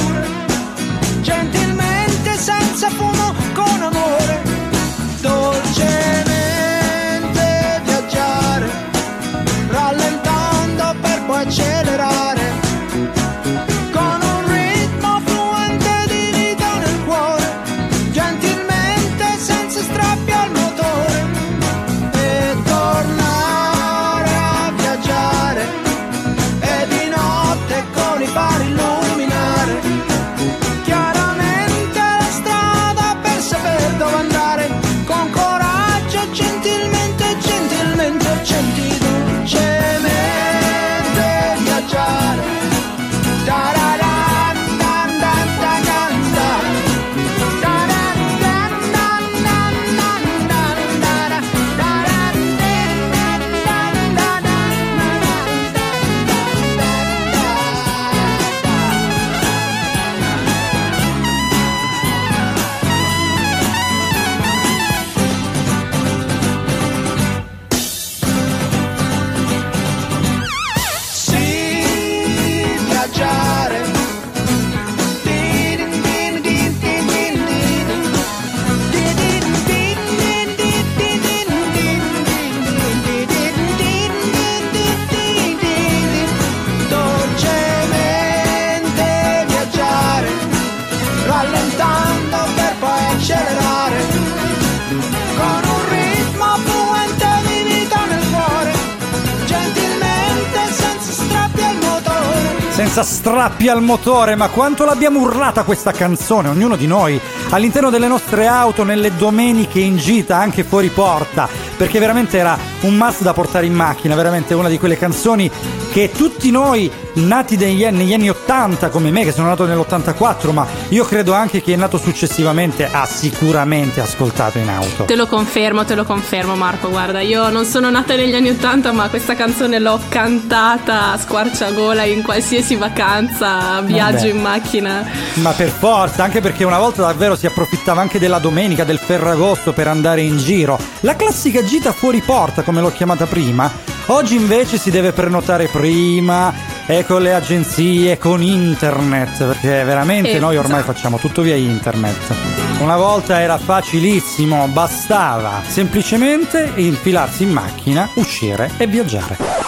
[102.98, 107.20] senza strappi al motore, ma quanto l'abbiamo urlata questa canzone, ognuno di noi,
[107.52, 112.96] all'interno delle nostre auto, nelle domeniche in gita, anche fuori porta, perché veramente era un
[112.96, 115.52] must da portare in macchina, veramente una di quelle canzoni
[115.98, 120.52] che tutti noi, nati negli anni, negli anni 80 come me, che sono nato nell'84,
[120.52, 125.06] ma io credo anche chi è nato successivamente, ha sicuramente ascoltato in auto.
[125.06, 128.92] Te lo confermo, te lo confermo Marco, guarda, io non sono nata negli anni 80
[128.92, 134.30] ma questa canzone l'ho cantata a squarciagola in qualsiasi vacanza, viaggio Vabbè.
[134.30, 135.10] in macchina.
[135.38, 139.74] Ma per forza, anche perché una volta davvero si approfittava anche della domenica, del Ferragosto
[139.74, 140.78] per andare in giro.
[141.00, 146.54] La classica gita fuori porta, come l'ho chiamata prima, oggi invece si deve prenotare prima,
[146.90, 150.94] e con le agenzie, con internet, perché veramente noi ormai Esatto.
[150.94, 152.34] facciamo tutto via internet.
[152.80, 159.67] Una volta era facilissimo, bastava semplicemente infilarsi in macchina, uscire e viaggiare.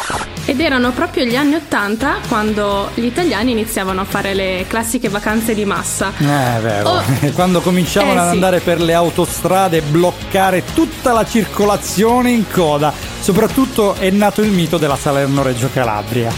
[0.60, 5.54] Ed erano proprio gli anni 80 quando gli italiani iniziavano a fare le classiche vacanze
[5.54, 6.12] di massa.
[6.18, 6.90] Eh, è vero.
[6.90, 7.02] Oh.
[7.34, 8.34] Quando cominciavano Eh, ad sì.
[8.34, 12.92] andare per le autostrade e bloccare tutta la circolazione in coda.
[13.22, 16.30] Soprattutto è nato il mito della Salerno-Reggio Calabria.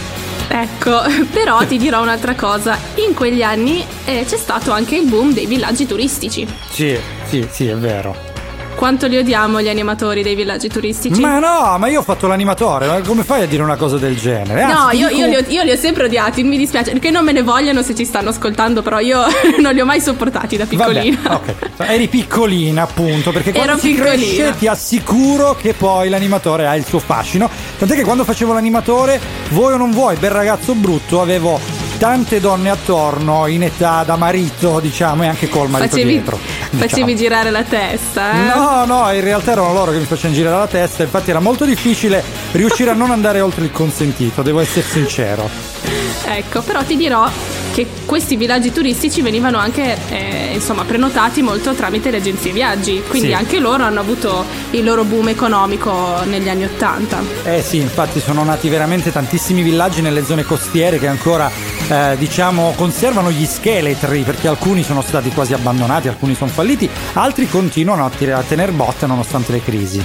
[0.49, 1.01] Ecco,
[1.33, 5.47] però ti dirò un'altra cosa, in quegli anni eh, c'è stato anche il boom dei
[5.47, 6.47] villaggi turistici.
[6.69, 6.95] Sì,
[7.27, 8.29] sì, sì, è vero.
[8.75, 11.19] Quanto li odiamo gli animatori dei villaggi turistici?
[11.21, 14.17] Ma no, ma io ho fatto l'animatore, ma come fai a dire una cosa del
[14.17, 14.65] genere?
[14.65, 16.97] No, Anzi, ti io, dico- io li ho, io li ho sempre odiati, mi dispiace,
[16.97, 19.19] che non me ne vogliano se ci stanno ascoltando, però io
[19.61, 21.19] non li ho mai sopportati da piccolina.
[21.21, 21.89] Vabbè, ok.
[21.89, 24.13] Eri piccolina, appunto, perché quando Ero si piccolina.
[24.15, 27.49] cresce ti assicuro che poi l'animatore ha il suo fascino.
[27.77, 29.19] Tant'è che quando facevo l'animatore,
[29.49, 31.59] vuoi o non vuoi, bel ragazzo brutto, avevo
[31.99, 36.39] tante donne attorno in età da marito, diciamo, e anche col marito facevi, dietro.
[36.77, 37.15] Facevi diciamo.
[37.15, 38.55] girare la testa, eh?
[38.55, 41.65] No, no, in realtà erano loro che mi facevano girare la testa, infatti era molto
[41.65, 46.00] difficile riuscire a non andare oltre il consentito, devo essere sincero.
[46.25, 47.27] Ecco, però ti dirò
[47.73, 53.29] che questi villaggi turistici venivano anche eh, insomma prenotati molto tramite le agenzie viaggi, quindi
[53.29, 53.33] Sì.
[53.33, 57.21] anche loro hanno avuto il loro boom economico negli anni Ottanta.
[57.43, 61.49] Eh sì, infatti sono nati veramente tantissimi villaggi nelle zone costiere che ancora,
[61.87, 67.47] eh, diciamo, conservano gli scheletri, perché alcuni sono stati quasi abbandonati, alcuni sono falliti, altri
[67.49, 70.03] continuano a, tir- a tener botte nonostante le crisi.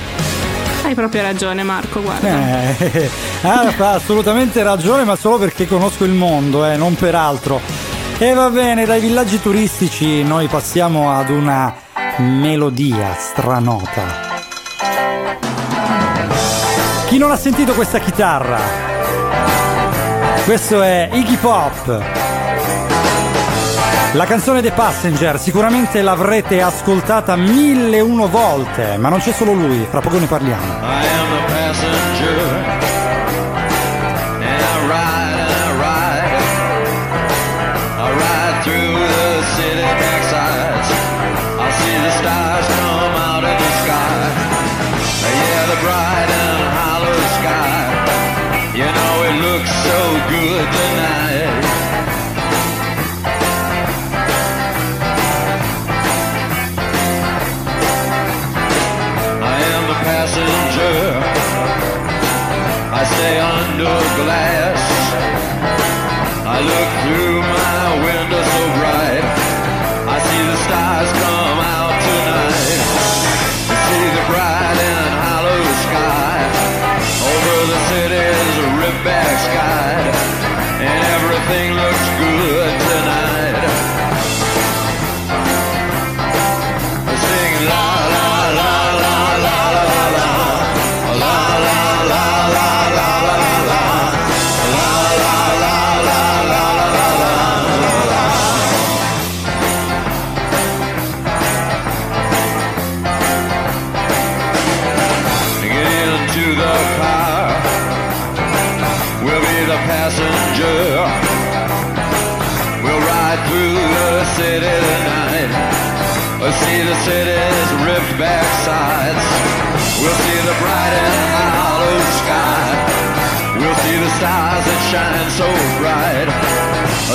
[0.87, 2.28] Hai proprio ragione Marco, guarda.
[2.78, 3.11] Eh,
[3.43, 7.61] ha fa assolutamente ragione, ma solo perché conosco il mondo, eh, non per altro.
[8.18, 11.74] E va bene, dai villaggi turistici noi passiamo ad una
[12.18, 14.05] melodia stranota.
[17.09, 18.61] Chi non ha sentito questa chitarra?
[20.45, 22.16] Questo è Iggy Pop.
[24.17, 29.53] La canzone The Passenger sicuramente l'avrete ascoltata mille e uno volte, ma non c'è solo
[29.53, 31.56] lui, fra poco ne parliamo.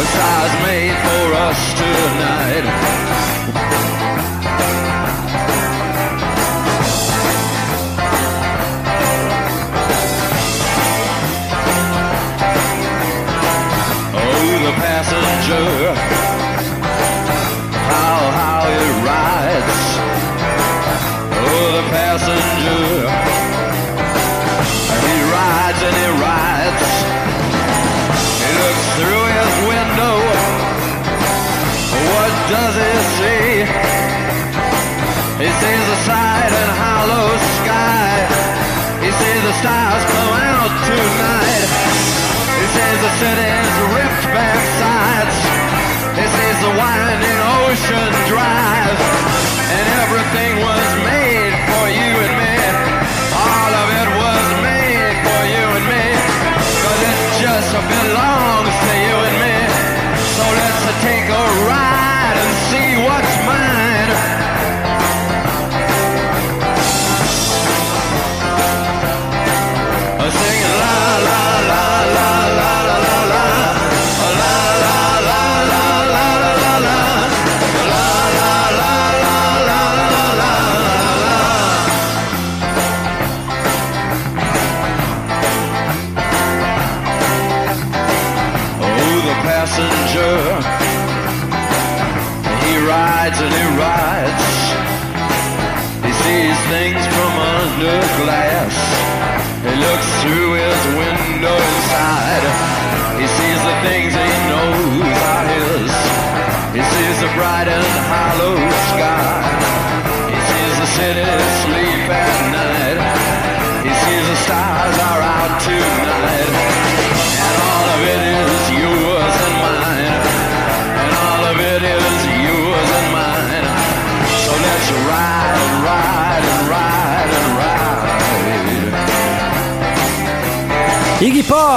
[0.02, 2.51] A stars made for us tonight.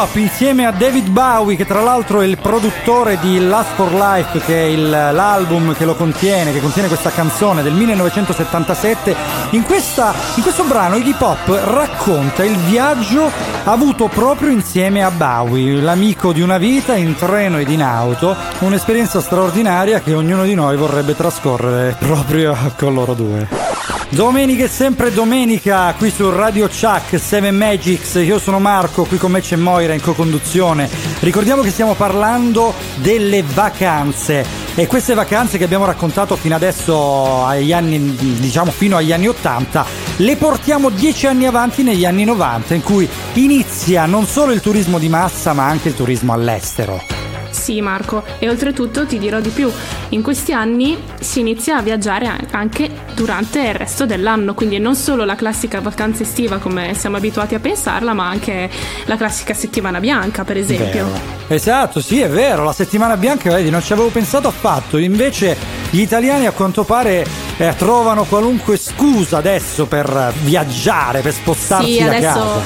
[0.04, 4.38] Pop insieme a David Bowie che tra l'altro è il produttore di Last for Life
[4.40, 9.16] che è il- l'album che lo contiene, che contiene questa canzone del 1977.
[9.50, 13.30] In, questa- in questo brano Iggy Pop racconta il viaggio
[13.64, 19.22] avuto proprio insieme a Bowie, l'amico di una vita in treno ed in auto, un'esperienza
[19.22, 23.73] straordinaria che ognuno di noi vorrebbe trascorrere proprio con loro due.
[24.10, 28.14] Domenica è sempre domenica qui su Radio Chuck 7 Magics.
[28.14, 30.88] Io sono Marco, qui con me c'è Moira in co-conduzione.
[31.20, 37.72] Ricordiamo che stiamo parlando delle vacanze e queste vacanze che abbiamo raccontato fino adesso agli
[37.72, 39.86] anni diciamo fino agli anni 80
[40.16, 44.98] le portiamo dieci anni avanti negli anni 90 in cui inizia non solo il turismo
[44.98, 47.13] di massa ma anche il turismo all'estero.
[47.54, 49.70] Sì, Marco, e oltretutto ti dirò di più.
[50.10, 54.96] In questi anni si inizia a viaggiare an- anche durante il resto dell'anno, quindi non
[54.96, 58.68] solo la classica vacanza estiva come siamo abituati a pensarla, ma anche
[59.04, 61.04] la classica settimana bianca, per esempio.
[61.04, 61.20] Vero.
[61.46, 64.96] Esatto, sì, è vero, la settimana bianca, vedi, non ci avevo pensato affatto.
[64.96, 65.56] Invece
[65.94, 67.24] gli italiani a quanto pare
[67.56, 72.60] eh, trovano qualunque scusa adesso per viaggiare, per spostarsi Sì, da adesso casa.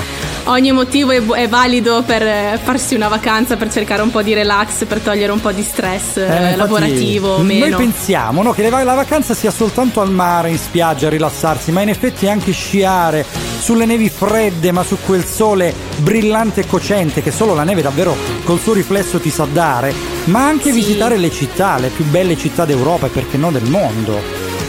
[0.44, 4.32] ogni motivo è, è valido per eh, farsi una vacanza, per cercare un po' di
[4.32, 7.76] relax, per togliere un po' di stress eh, Eh, infatti, lavorativo o Noi meno.
[7.76, 11.90] pensiamo no, che la vacanza sia soltanto al mare, in spiaggia, a rilassarsi, ma in
[11.90, 13.26] effetti anche sciare
[13.60, 18.16] sulle nevi fredde, ma su quel sole brillante e cocente che solo la neve davvero
[18.44, 19.92] col suo riflesso ti sa dare,
[20.24, 20.76] ma anche Sì.
[20.76, 24.20] visitare le città, le più belle città d'Europa e perché no del mondo.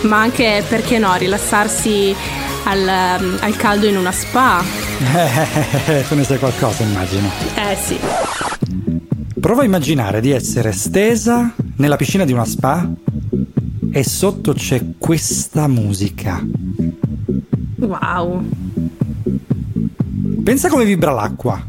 [0.01, 2.15] Ma anche, perché no, rilassarsi
[2.63, 4.63] al, al caldo in una spa.
[6.09, 7.29] Tu ne sai qualcosa, immagino.
[7.53, 7.99] Eh sì.
[9.39, 12.89] Prova a immaginare di essere stesa nella piscina di una spa
[13.91, 16.43] e sotto c'è questa musica.
[17.75, 18.49] Wow.
[20.43, 21.63] Pensa come vibra l'acqua.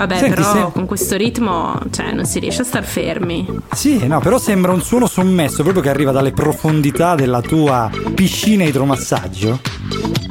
[0.00, 3.46] Vabbè, Senti, però se- con questo ritmo, cioè, non si riesce a star fermi.
[3.74, 8.64] Sì, no, però sembra un suono sommesso proprio che arriva dalle profondità della tua piscina
[8.64, 9.60] idromassaggio.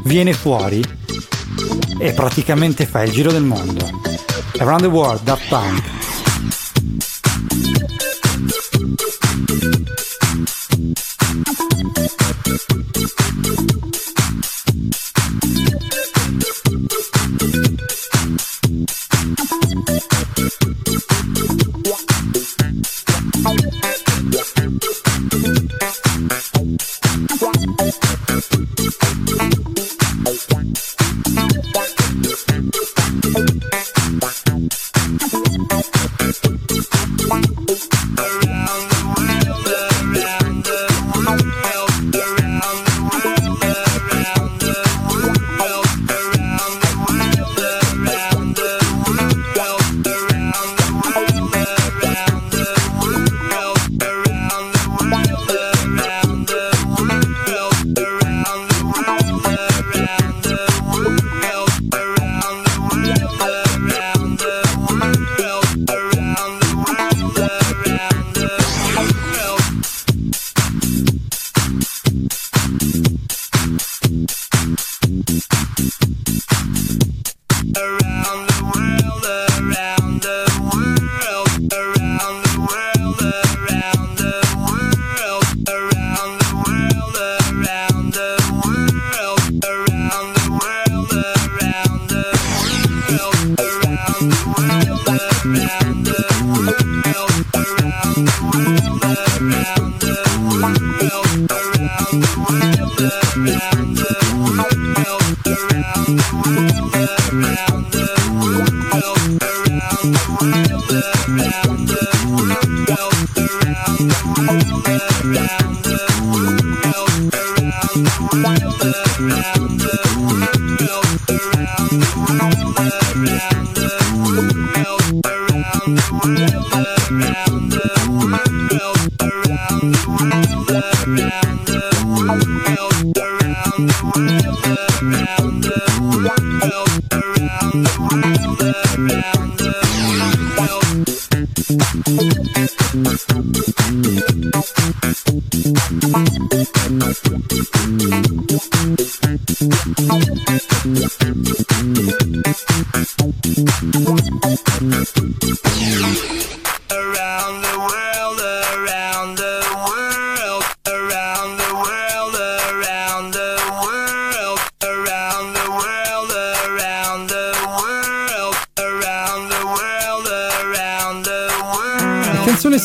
[0.06, 0.82] Viene fuori
[2.00, 3.88] e praticamente fa il giro del mondo.
[4.58, 5.84] Around the World, Daft Punk.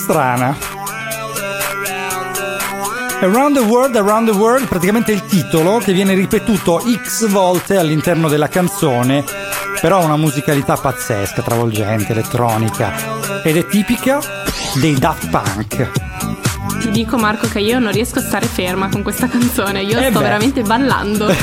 [0.05, 0.84] Strana.
[3.24, 8.28] Around the World, Around the World, praticamente il titolo che viene ripetuto x volte all'interno
[8.28, 9.24] della canzone,
[9.80, 12.92] però ha una musicalità pazzesca, travolgente, elettronica
[13.42, 14.20] ed è tipica
[14.74, 16.13] dei Daft Punk.
[16.95, 20.20] Dico Marco che io non riesco a stare ferma con questa canzone, io Eh sto
[20.20, 20.24] beh.
[20.24, 21.26] veramente ballando.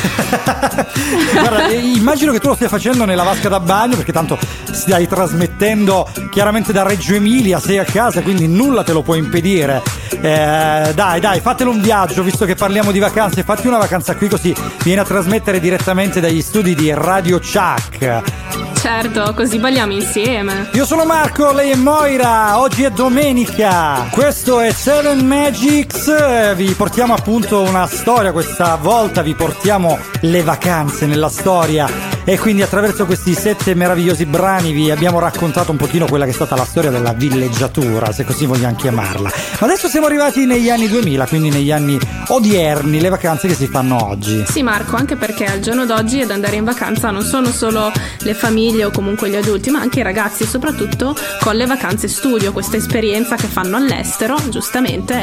[1.33, 4.39] Guarda, eh, immagino che tu lo stia facendo nella vasca da bagno perché tanto
[4.71, 9.83] stai trasmettendo chiaramente da Reggio Emilia, sei a casa, quindi nulla te lo può impedire.
[10.21, 14.29] Eh, dai, dai, fatelo un viaggio, visto che parliamo di vacanze, fatti una vacanza qui
[14.29, 18.60] così vieni a trasmettere direttamente dagli studi di Radio Chuck.
[18.81, 20.69] Certo, così balliamo insieme.
[20.73, 27.13] Io sono Marco, lei è Moira, oggi è domenica, questo è Seven Magics, vi portiamo
[27.13, 33.33] appunto una storia, questa volta vi portiamo le vacanze nella storia e quindi attraverso questi
[33.33, 37.13] sette meravigliosi brani vi abbiamo raccontato un pochino quella che è stata la storia della
[37.13, 39.31] villeggiatura, se così vogliamo chiamarla.
[39.59, 43.67] Ma adesso siamo arrivati negli anni 2000, quindi negli anni odierni, le vacanze che si
[43.67, 44.43] fanno oggi.
[44.47, 48.33] Sì Marco, anche perché al giorno d'oggi ad andare in vacanza non sono solo le
[48.33, 52.77] famiglie o comunque gli adulti, ma anche i ragazzi, soprattutto con le vacanze studio, questa
[52.77, 55.13] esperienza che fanno all'estero, giustamente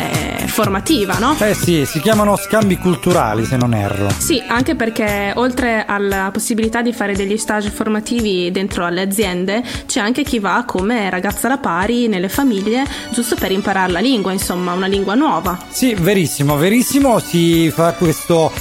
[0.41, 1.37] è formativa, no?
[1.39, 4.09] Eh sì, si chiamano scambi culturali se non erro.
[4.17, 10.01] Sì, anche perché oltre alla possibilità di fare degli stage formativi dentro alle aziende, c'è
[10.01, 14.73] anche chi va come ragazza alla pari nelle famiglie, giusto per imparare la lingua, insomma,
[14.73, 15.59] una lingua nuova.
[15.71, 18.53] Sì, verissimo, verissimo, si fa questo,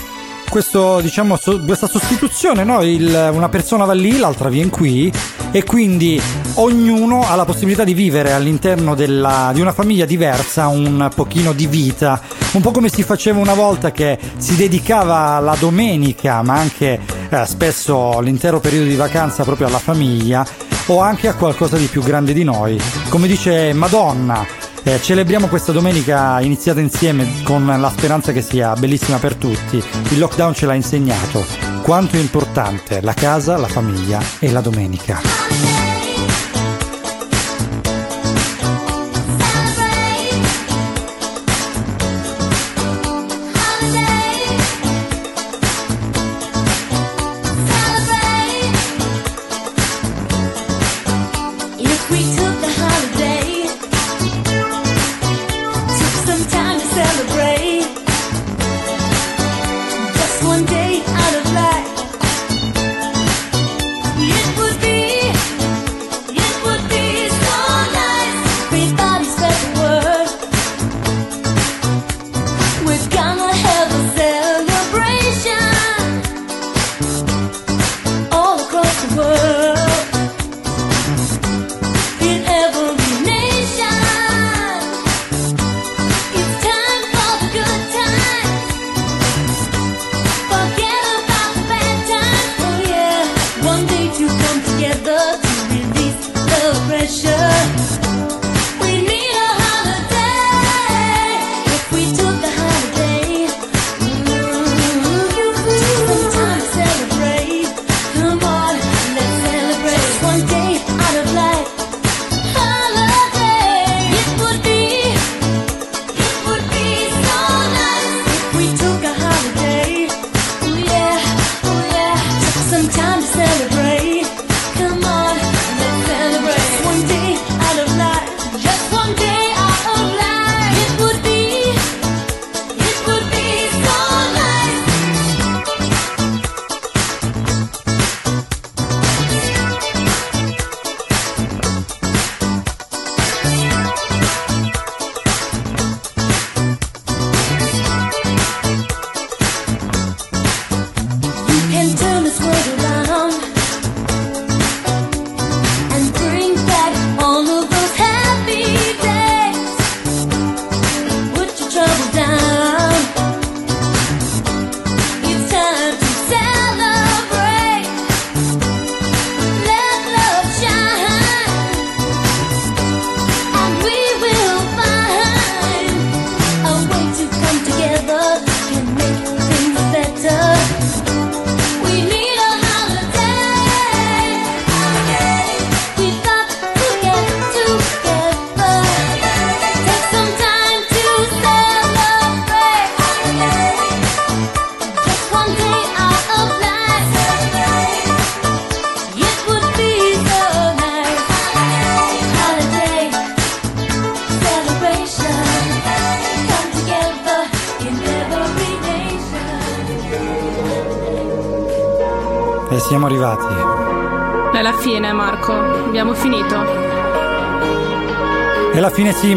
[0.49, 2.81] questo diciamo, so- questa sostituzione, no?
[2.81, 5.11] Il- una persona va lì, l'altra viene qui
[5.51, 6.21] e quindi
[6.55, 11.67] ognuno ha la possibilità di vivere all'interno della- di una famiglia diversa un pochino di
[11.67, 12.19] vita,
[12.53, 16.99] un po' come si faceva una volta che si dedicava la domenica, ma anche
[17.29, 20.45] eh, spesso l'intero periodo di vacanza proprio alla famiglia
[20.87, 22.79] o anche a qualcosa di più grande di noi.
[23.09, 24.45] Come dice Madonna,
[24.83, 29.83] eh, celebriamo questa domenica iniziata insieme con la speranza che sia bellissima per tutti.
[30.09, 31.45] Il lockdown ce l'ha insegnato
[31.81, 35.76] quanto è importante la casa, la famiglia e la domenica.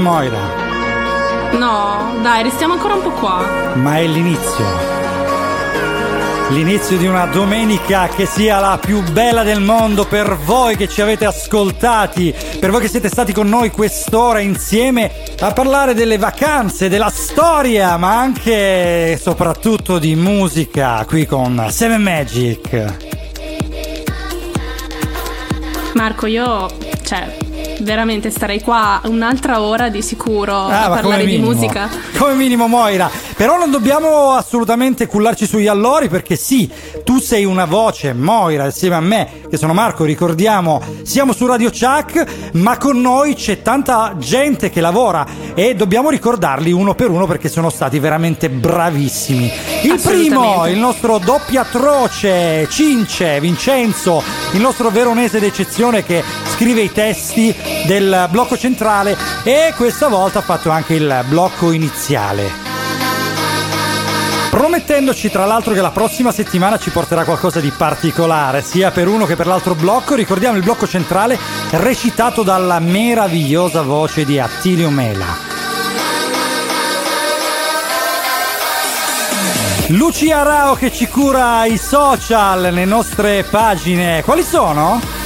[0.01, 0.69] Moira,
[1.53, 3.45] No, dai, restiamo ancora un po' qua.
[3.75, 4.99] ma è l'inizio.
[6.51, 11.01] L'inizio di una domenica che sia la più bella del mondo per voi che ci
[11.01, 16.89] avete ascoltati, per voi che siete stati con noi quest'ora insieme a parlare delle vacanze,
[16.89, 22.97] della storia, ma anche e soprattutto di musica qui con Seven Magic.
[25.95, 26.69] Marco, io,
[27.05, 27.37] cioè,
[27.83, 31.53] veramente starei qua un'altra ora di sicuro a Ah, ma parlare di minimo.
[31.53, 31.89] musica.
[32.17, 33.11] Come minimo, Moira.
[33.41, 36.71] Però non dobbiamo assolutamente cullarci sugli allori perché sì,
[37.05, 41.71] tu sei una voce, Moira, insieme a me, che sono Marco, ricordiamo, siamo su Radio
[41.71, 47.27] Chuck, ma con noi c'è tanta gente che lavora e dobbiamo ricordarli uno per uno
[47.27, 49.51] perché sono stati veramente bravissimi.
[49.85, 54.23] Il primo, il nostro doppio atroce, Cince, Vincenzo,
[54.53, 56.23] il nostro veronese d'eccezione che
[56.57, 62.70] scrive i testi del blocco centrale e questa volta ha fatto anche il blocco iniziale.
[64.61, 69.25] Promettendoci tra l'altro che la prossima settimana ci porterà qualcosa di particolare, sia per uno
[69.25, 70.15] che per l'altro blocco.
[70.15, 71.39] Ricordiamo il blocco centrale
[71.71, 75.25] recitato dalla meravigliosa voce di Attilio Mela.
[79.89, 84.23] Lucia Rao che ci cura i social, le nostre pagine.
[84.23, 85.20] Quali sono?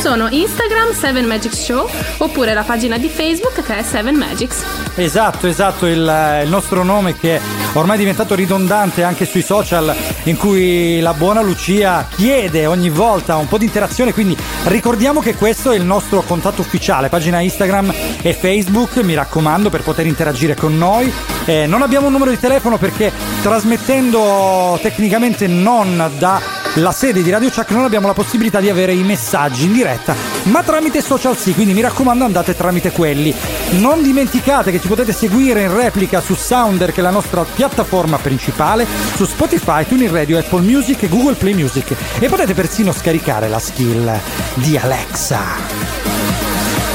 [0.00, 4.64] Sono Instagram 7 Magic Show oppure la pagina di Facebook che è 7 Magics.
[4.96, 7.40] Esatto, esatto, il, il nostro nome che
[7.74, 13.36] ormai è diventato ridondante anche sui social in cui la buona Lucia chiede ogni volta
[13.36, 17.92] un po' di interazione, quindi ricordiamo che questo è il nostro contatto ufficiale, pagina Instagram
[18.22, 21.12] e Facebook, mi raccomando per poter interagire con noi.
[21.44, 27.30] Eh, non abbiamo un numero di telefono perché trasmettendo tecnicamente non da la sede di
[27.30, 30.14] Radio Chuck non abbiamo la possibilità di avere i messaggi in diretta,
[30.44, 33.34] ma tramite social sì, quindi mi raccomando andate tramite quelli.
[33.72, 38.16] Non dimenticate che ci potete seguire in replica su Sounder, che è la nostra piattaforma
[38.16, 41.94] principale, su Spotify, TuneIn Radio, Apple Music e Google Play Music.
[42.18, 44.10] E potete persino scaricare la skill
[44.54, 45.40] di Alexa.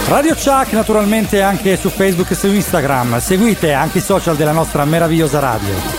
[0.07, 3.19] Radio Chuck naturalmente anche su Facebook e su Instagram.
[3.19, 5.96] Seguite anche i social della nostra meravigliosa radio.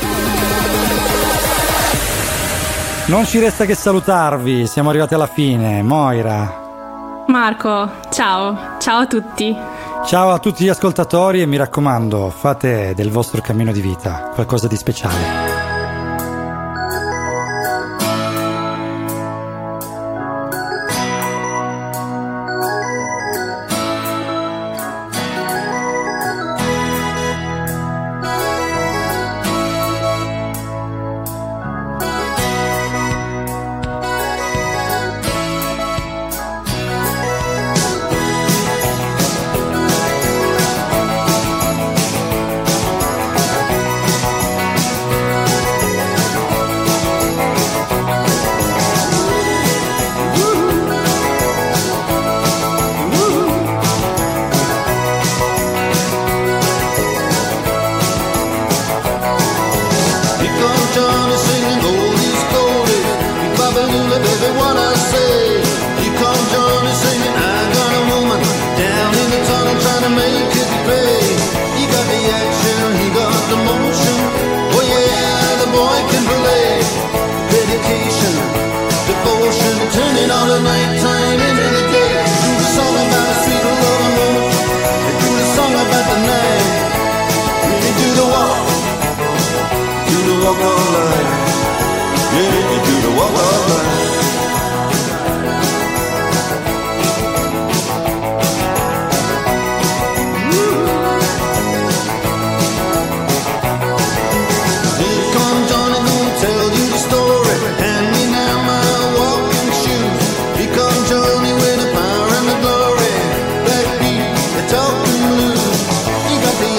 [3.08, 5.82] Non ci resta che salutarvi, siamo arrivati alla fine.
[5.82, 7.24] Moira.
[7.26, 9.56] Marco, ciao, ciao a tutti.
[10.04, 14.68] Ciao a tutti gli ascoltatori e mi raccomando, fate del vostro cammino di vita qualcosa
[14.68, 15.57] di speciale.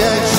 [0.10, 0.39] resurrection.